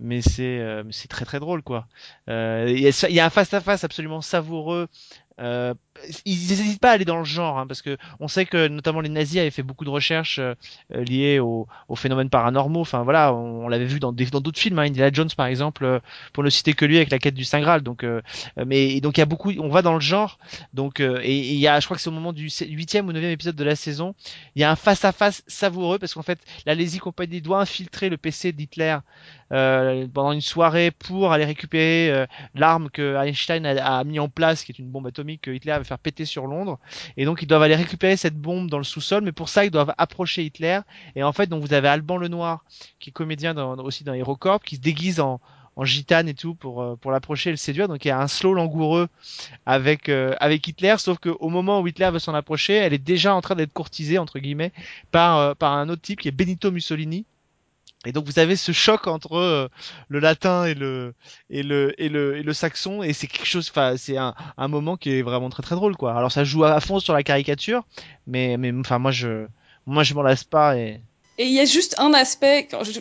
[0.00, 1.86] mais c'est euh, c'est très très drôle quoi.
[2.28, 4.88] Euh, il y a y a un face à face absolument savoureux
[5.40, 5.74] euh,
[6.24, 9.00] ils n'hésitent pas à aller dans le genre hein, parce que on sait que notamment
[9.00, 10.54] les nazis avaient fait beaucoup de recherches euh,
[10.94, 12.80] euh, liées aux, aux phénomènes paranormaux.
[12.80, 16.00] Enfin voilà on, l'avait vu dans d'autres films hein, Indiana Jones par exemple euh,
[16.32, 17.82] pour ne citer que lui avec la quête du Saint Graal.
[17.82, 18.20] Donc euh,
[18.58, 20.38] euh, mais donc il y a beaucoup on va dans le genre.
[20.72, 23.12] Donc euh, et il y a je crois que c'est au moment du huitième ou
[23.12, 24.14] neuvième épisode de la saison
[24.54, 27.60] il y a un face à face savoureux parce qu'en fait la Lazy Company doit
[27.60, 28.98] infiltrer le PC d'Hitler
[29.52, 34.28] euh, pendant une soirée pour aller récupérer euh, l'arme que Einstein a, a mis en
[34.28, 36.78] place qui est une bombe atomique que Hitler faire péter sur Londres.
[37.16, 39.70] Et donc ils doivent aller récupérer cette bombe dans le sous-sol mais pour ça ils
[39.70, 40.80] doivent approcher Hitler.
[41.16, 42.64] Et en fait donc vous avez Alban Lenoir
[42.98, 45.40] qui est comédien aussi dans HeroCorp qui se déguise en
[45.76, 47.88] en gitane et tout pour euh, pour l'approcher et le séduire.
[47.88, 49.08] Donc il y a un slow langoureux
[49.66, 52.98] avec euh, avec Hitler sauf que au moment où Hitler veut s'en approcher elle est
[52.98, 54.72] déjà en train d'être courtisée entre guillemets
[55.10, 57.26] par euh, par un autre type qui est Benito Mussolini
[58.06, 59.68] et donc vous avez ce choc entre euh,
[60.08, 61.14] le latin et le
[61.50, 64.68] et le et le et le saxon et c'est quelque chose enfin c'est un, un
[64.68, 67.22] moment qui est vraiment très très drôle quoi alors ça joue à fond sur la
[67.22, 67.84] caricature
[68.26, 69.46] mais mais enfin moi je
[69.86, 71.00] moi je m'en lasse pas et
[71.38, 73.00] Et il y a juste un aspect quand je-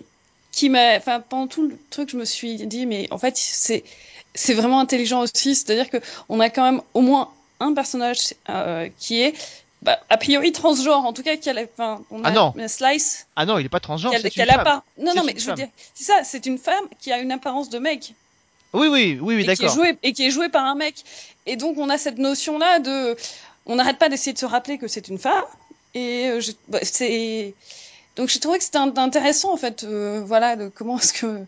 [0.51, 3.83] qui m'a, enfin, pendant tout le truc, je me suis dit, mais en fait, c'est,
[4.35, 5.55] c'est vraiment intelligent aussi.
[5.55, 5.97] C'est-à-dire que
[6.29, 7.29] on a quand même au moins
[7.59, 9.33] un personnage euh, qui est,
[9.83, 12.53] bah, a priori transgenre, en tout cas, qui a la, enfin, on a Ah non.
[12.67, 14.83] Slice, ah non il est pas transgenre c'est qui a part.
[14.97, 17.69] Non, non, mais je veux dire, c'est ça, c'est une femme qui a une apparence
[17.69, 18.13] de mec.
[18.73, 20.95] oui oui oui oui et qui est d'accord et qui est joué par un mec.
[21.45, 23.15] Et donc on a cette notion là de,
[23.65, 25.43] on n'arrête pas d'essayer de se rappeler que c'est une femme.
[25.93, 27.53] Et euh, je- bah, c'est
[28.15, 31.45] donc j'ai trouvé que c'était intéressant en fait, euh, voilà, de comment est-ce que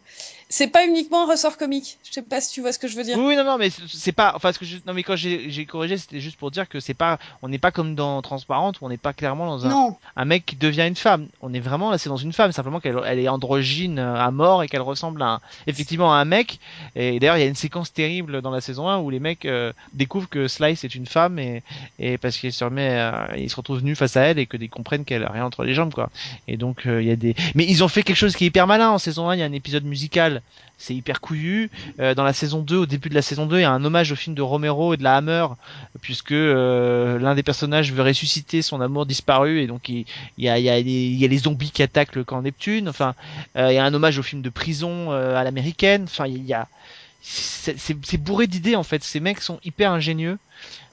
[0.50, 1.98] c'est pas uniquement un ressort comique.
[2.04, 3.18] Je sais pas si tu vois ce que je veux dire.
[3.18, 4.34] Oui, non, non, mais c'est- pas.
[4.36, 6.94] Enfin, ce que je, non, mais quand j'ai corrigé, c'était juste pour dire que c'est
[6.94, 7.18] pas.
[7.42, 10.26] On n'est pas comme dans Transparente, où on n'est pas clairement dans un, Non, un
[10.26, 11.28] mec qui devient une femme.
[11.42, 14.32] On est vraiment là, c'est dans une femme, simplement qu'elle elle est androgyne euh, à
[14.32, 16.60] mort et qu'elle ressemble à un- effectivement à un mec.
[16.96, 19.46] Et d'ailleurs, il y a une séquence terrible dans la saison 1 où les mecs
[19.46, 21.64] euh, découvrent que Slice est une femme et,
[22.00, 24.58] et parce qu'il se remet, euh, il se retrouve nu face à elle et que
[24.58, 26.10] ils comprennent qu'elle a rien entre les jambes, quoi.
[26.48, 27.36] Et donc euh, il y a des.
[27.56, 29.36] Mais ils ont fait quelque chose qui est hyper malin en saison 1.
[29.36, 30.35] Il y a un épisode musical,
[30.78, 31.70] c'est hyper couillu.
[32.00, 33.84] Euh, dans la saison 2, au début de la saison 2, il y a un
[33.84, 35.48] hommage au film de Romero et de la Hammer,
[36.02, 40.06] puisque euh, l'un des personnages veut ressusciter son amour disparu et donc il,
[40.38, 42.90] y a, les, zombies qui attaquent le camp Neptune.
[42.90, 43.16] Enfin,
[43.58, 46.04] euh, il y a un hommage au film de prison à l'américaine.
[46.04, 46.68] Enfin, y a
[47.28, 49.04] c'est bourré d'idées en fait.
[49.04, 50.38] Ces mecs sont hyper ingénieux.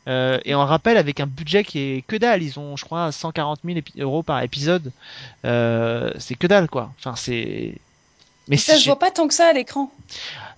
[0.07, 2.43] Et on rappelle avec un budget qui est que dalle.
[2.43, 4.93] Ils ont, je crois, 140 000 épi- euros par épisode.
[5.45, 6.93] C'est que dalle quoi.
[7.17, 7.75] C'est.
[8.49, 9.93] Mais Ça se voit pas tant que ça à l'écran.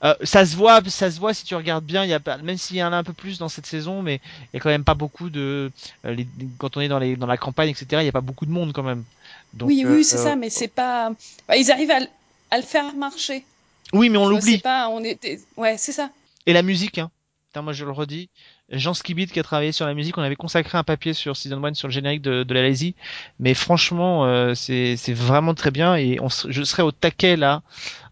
[0.05, 2.05] euh, ça se voit, ça se voit si tu regardes bien.
[2.05, 4.03] Il y a pas, même s'il y en a un peu plus dans cette saison,
[4.03, 4.21] mais
[4.53, 5.71] il y a quand même pas beaucoup de.
[6.05, 6.27] euh, les-
[6.59, 8.03] quand on est dans les dans la campagne, etc.
[8.03, 9.05] Il y a pas beaucoup de monde quand même.
[9.53, 11.11] Donc, oui, euh, oui, c'est euh, ça, mais c'est pas.
[11.47, 13.45] Bah, ils arrivent à, le faire marcher.
[13.93, 14.59] Oui, mais on l'oublie.
[14.59, 15.41] Pas, on était.
[15.57, 16.11] Ouais, c'est ça.
[16.47, 17.11] Et la musique, hein.
[17.49, 18.29] Putain, moi je le redis.
[18.71, 21.63] Jean Skibit qui a travaillé sur la musique, on avait consacré un papier sur Season
[21.63, 22.95] 1 sur le générique de, de la Lazy.
[23.39, 25.97] Mais franchement, euh, c'est vraiment très bien.
[25.97, 27.63] Et on, je serai au taquet là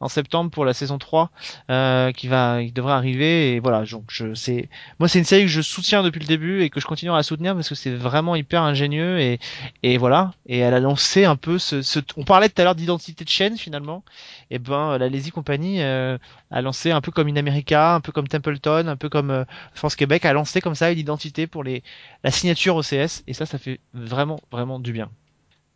[0.00, 1.30] en septembre pour la saison 3
[1.70, 3.54] euh, qui va qui devrait arriver.
[3.54, 6.62] Et voilà donc je c'est moi c'est une série que je soutiens depuis le début
[6.62, 9.20] et que je continuerai à soutenir parce que c'est vraiment hyper ingénieux.
[9.20, 9.38] Et
[9.82, 10.32] et voilà.
[10.46, 13.30] Et elle a lancé un peu ce, ce on parlait tout à l'heure d'identité de
[13.30, 14.04] chaîne finalement.
[14.50, 16.18] Et ben la Lazy Company euh,
[16.50, 19.44] a lancé un peu comme In America un peu comme Templeton un peu comme euh,
[19.72, 20.26] France Québec
[20.62, 21.82] comme ça une identité pour les
[22.24, 25.10] la signature OCS et ça ça fait vraiment vraiment du bien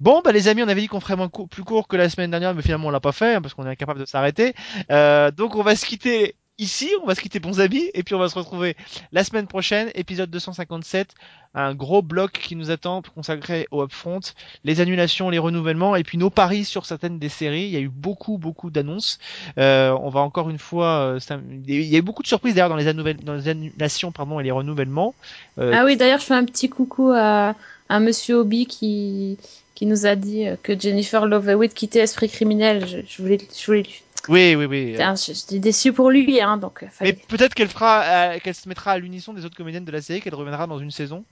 [0.01, 2.11] Bon, bah les amis, on avait dit qu'on ferait moins cou- plus court que la
[2.11, 4.55] semaine dernière, mais finalement on l'a pas fait hein, parce qu'on est incapable de s'arrêter.
[4.91, 8.15] Euh, donc on va se quitter ici, on va se quitter bons amis, et puis
[8.15, 8.77] on va se retrouver
[9.13, 11.15] la semaine prochaine, épisode 257,
[11.55, 14.21] un gros bloc qui nous attend consacré au upfront,
[14.65, 17.65] les annulations, les renouvellements, et puis nos paris sur certaines des séries.
[17.65, 19.19] Il y a eu beaucoup beaucoup d'annonces.
[19.59, 22.55] Euh, on va encore une fois, euh, ça- il y a eu beaucoup de surprises
[22.55, 25.15] d'ailleurs dans les, dans les annulations pardon et les renouvellements.
[25.59, 27.55] Euh, Ah oui, d'ailleurs, je fais un petit coucou à,
[27.89, 29.39] à Monsieur Obi qui,
[29.75, 32.87] qui nous a dit que Jennifer Love Hewitt quittait Esprit criminel.
[32.87, 33.85] Je, je voulais, je voulais,
[34.29, 34.93] oui, oui, oui.
[34.93, 38.69] Putain, j'étais déçu pour lui, hein, donc euh, Mais peut-être qu'elle fera, euh, qu'elle se
[38.69, 41.25] mettra à l'unisson des autres comédiennes de la série, qu'elle reviendra dans une saison.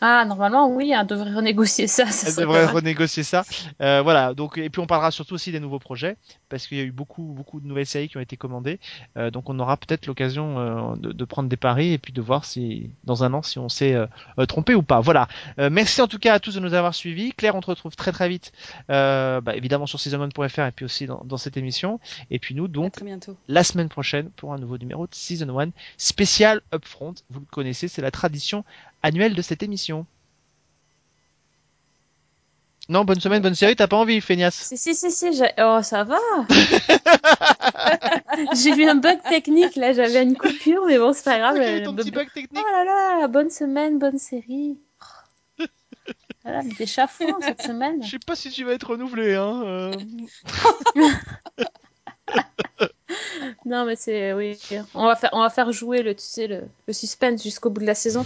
[0.00, 2.06] Ah, normalement, oui, on devrait renégocier ça.
[2.06, 3.44] ça Elle devrait renégocier ça.
[3.80, 4.34] Euh, voilà.
[4.34, 6.16] Donc et puis on parlera surtout aussi des nouveaux projets
[6.48, 8.78] parce qu'il y a eu beaucoup beaucoup de nouvelles séries qui ont été commandées.
[9.16, 12.20] Euh, donc on aura peut-être l'occasion euh, de, de prendre des paris et puis de
[12.22, 14.06] voir si dans un an si on s'est euh,
[14.38, 15.00] euh, trompé ou pas.
[15.00, 15.28] Voilà.
[15.58, 17.32] Euh, merci en tout cas à tous de nous avoir suivis.
[17.32, 18.52] Claire, on te retrouve très très vite,
[18.90, 22.00] euh, bah, évidemment sur season1.fr et puis aussi dans, dans cette émission.
[22.30, 23.36] Et puis nous donc très bientôt.
[23.48, 27.14] la semaine prochaine pour un nouveau numéro de Season 1 spécial Upfront.
[27.30, 28.64] Vous le connaissez, c'est la tradition
[29.02, 30.06] annuelle de cette émission.
[32.90, 36.04] Non, bonne semaine, bonne série, t'as pas envie, feignasse Si, si, si, si, oh, ça
[36.04, 36.18] va.
[38.54, 41.56] j'ai eu un bug technique, là, j'avais une coupure, mais bon, c'est pas grave.
[41.56, 42.64] Ok, j'avais ton petit bug- technique.
[42.66, 44.78] Oh là là, bonne semaine, bonne série.
[46.44, 48.02] Voilà, mais t'es chafouin cette semaine.
[48.02, 49.62] Je sais pas si tu vas être renouvelé, hein.
[49.66, 49.92] euh.
[53.66, 54.58] Non, mais c'est oui.
[54.94, 57.80] On va faire, on va faire jouer le, tu sais, le, le suspense jusqu'au bout
[57.80, 58.24] de la saison.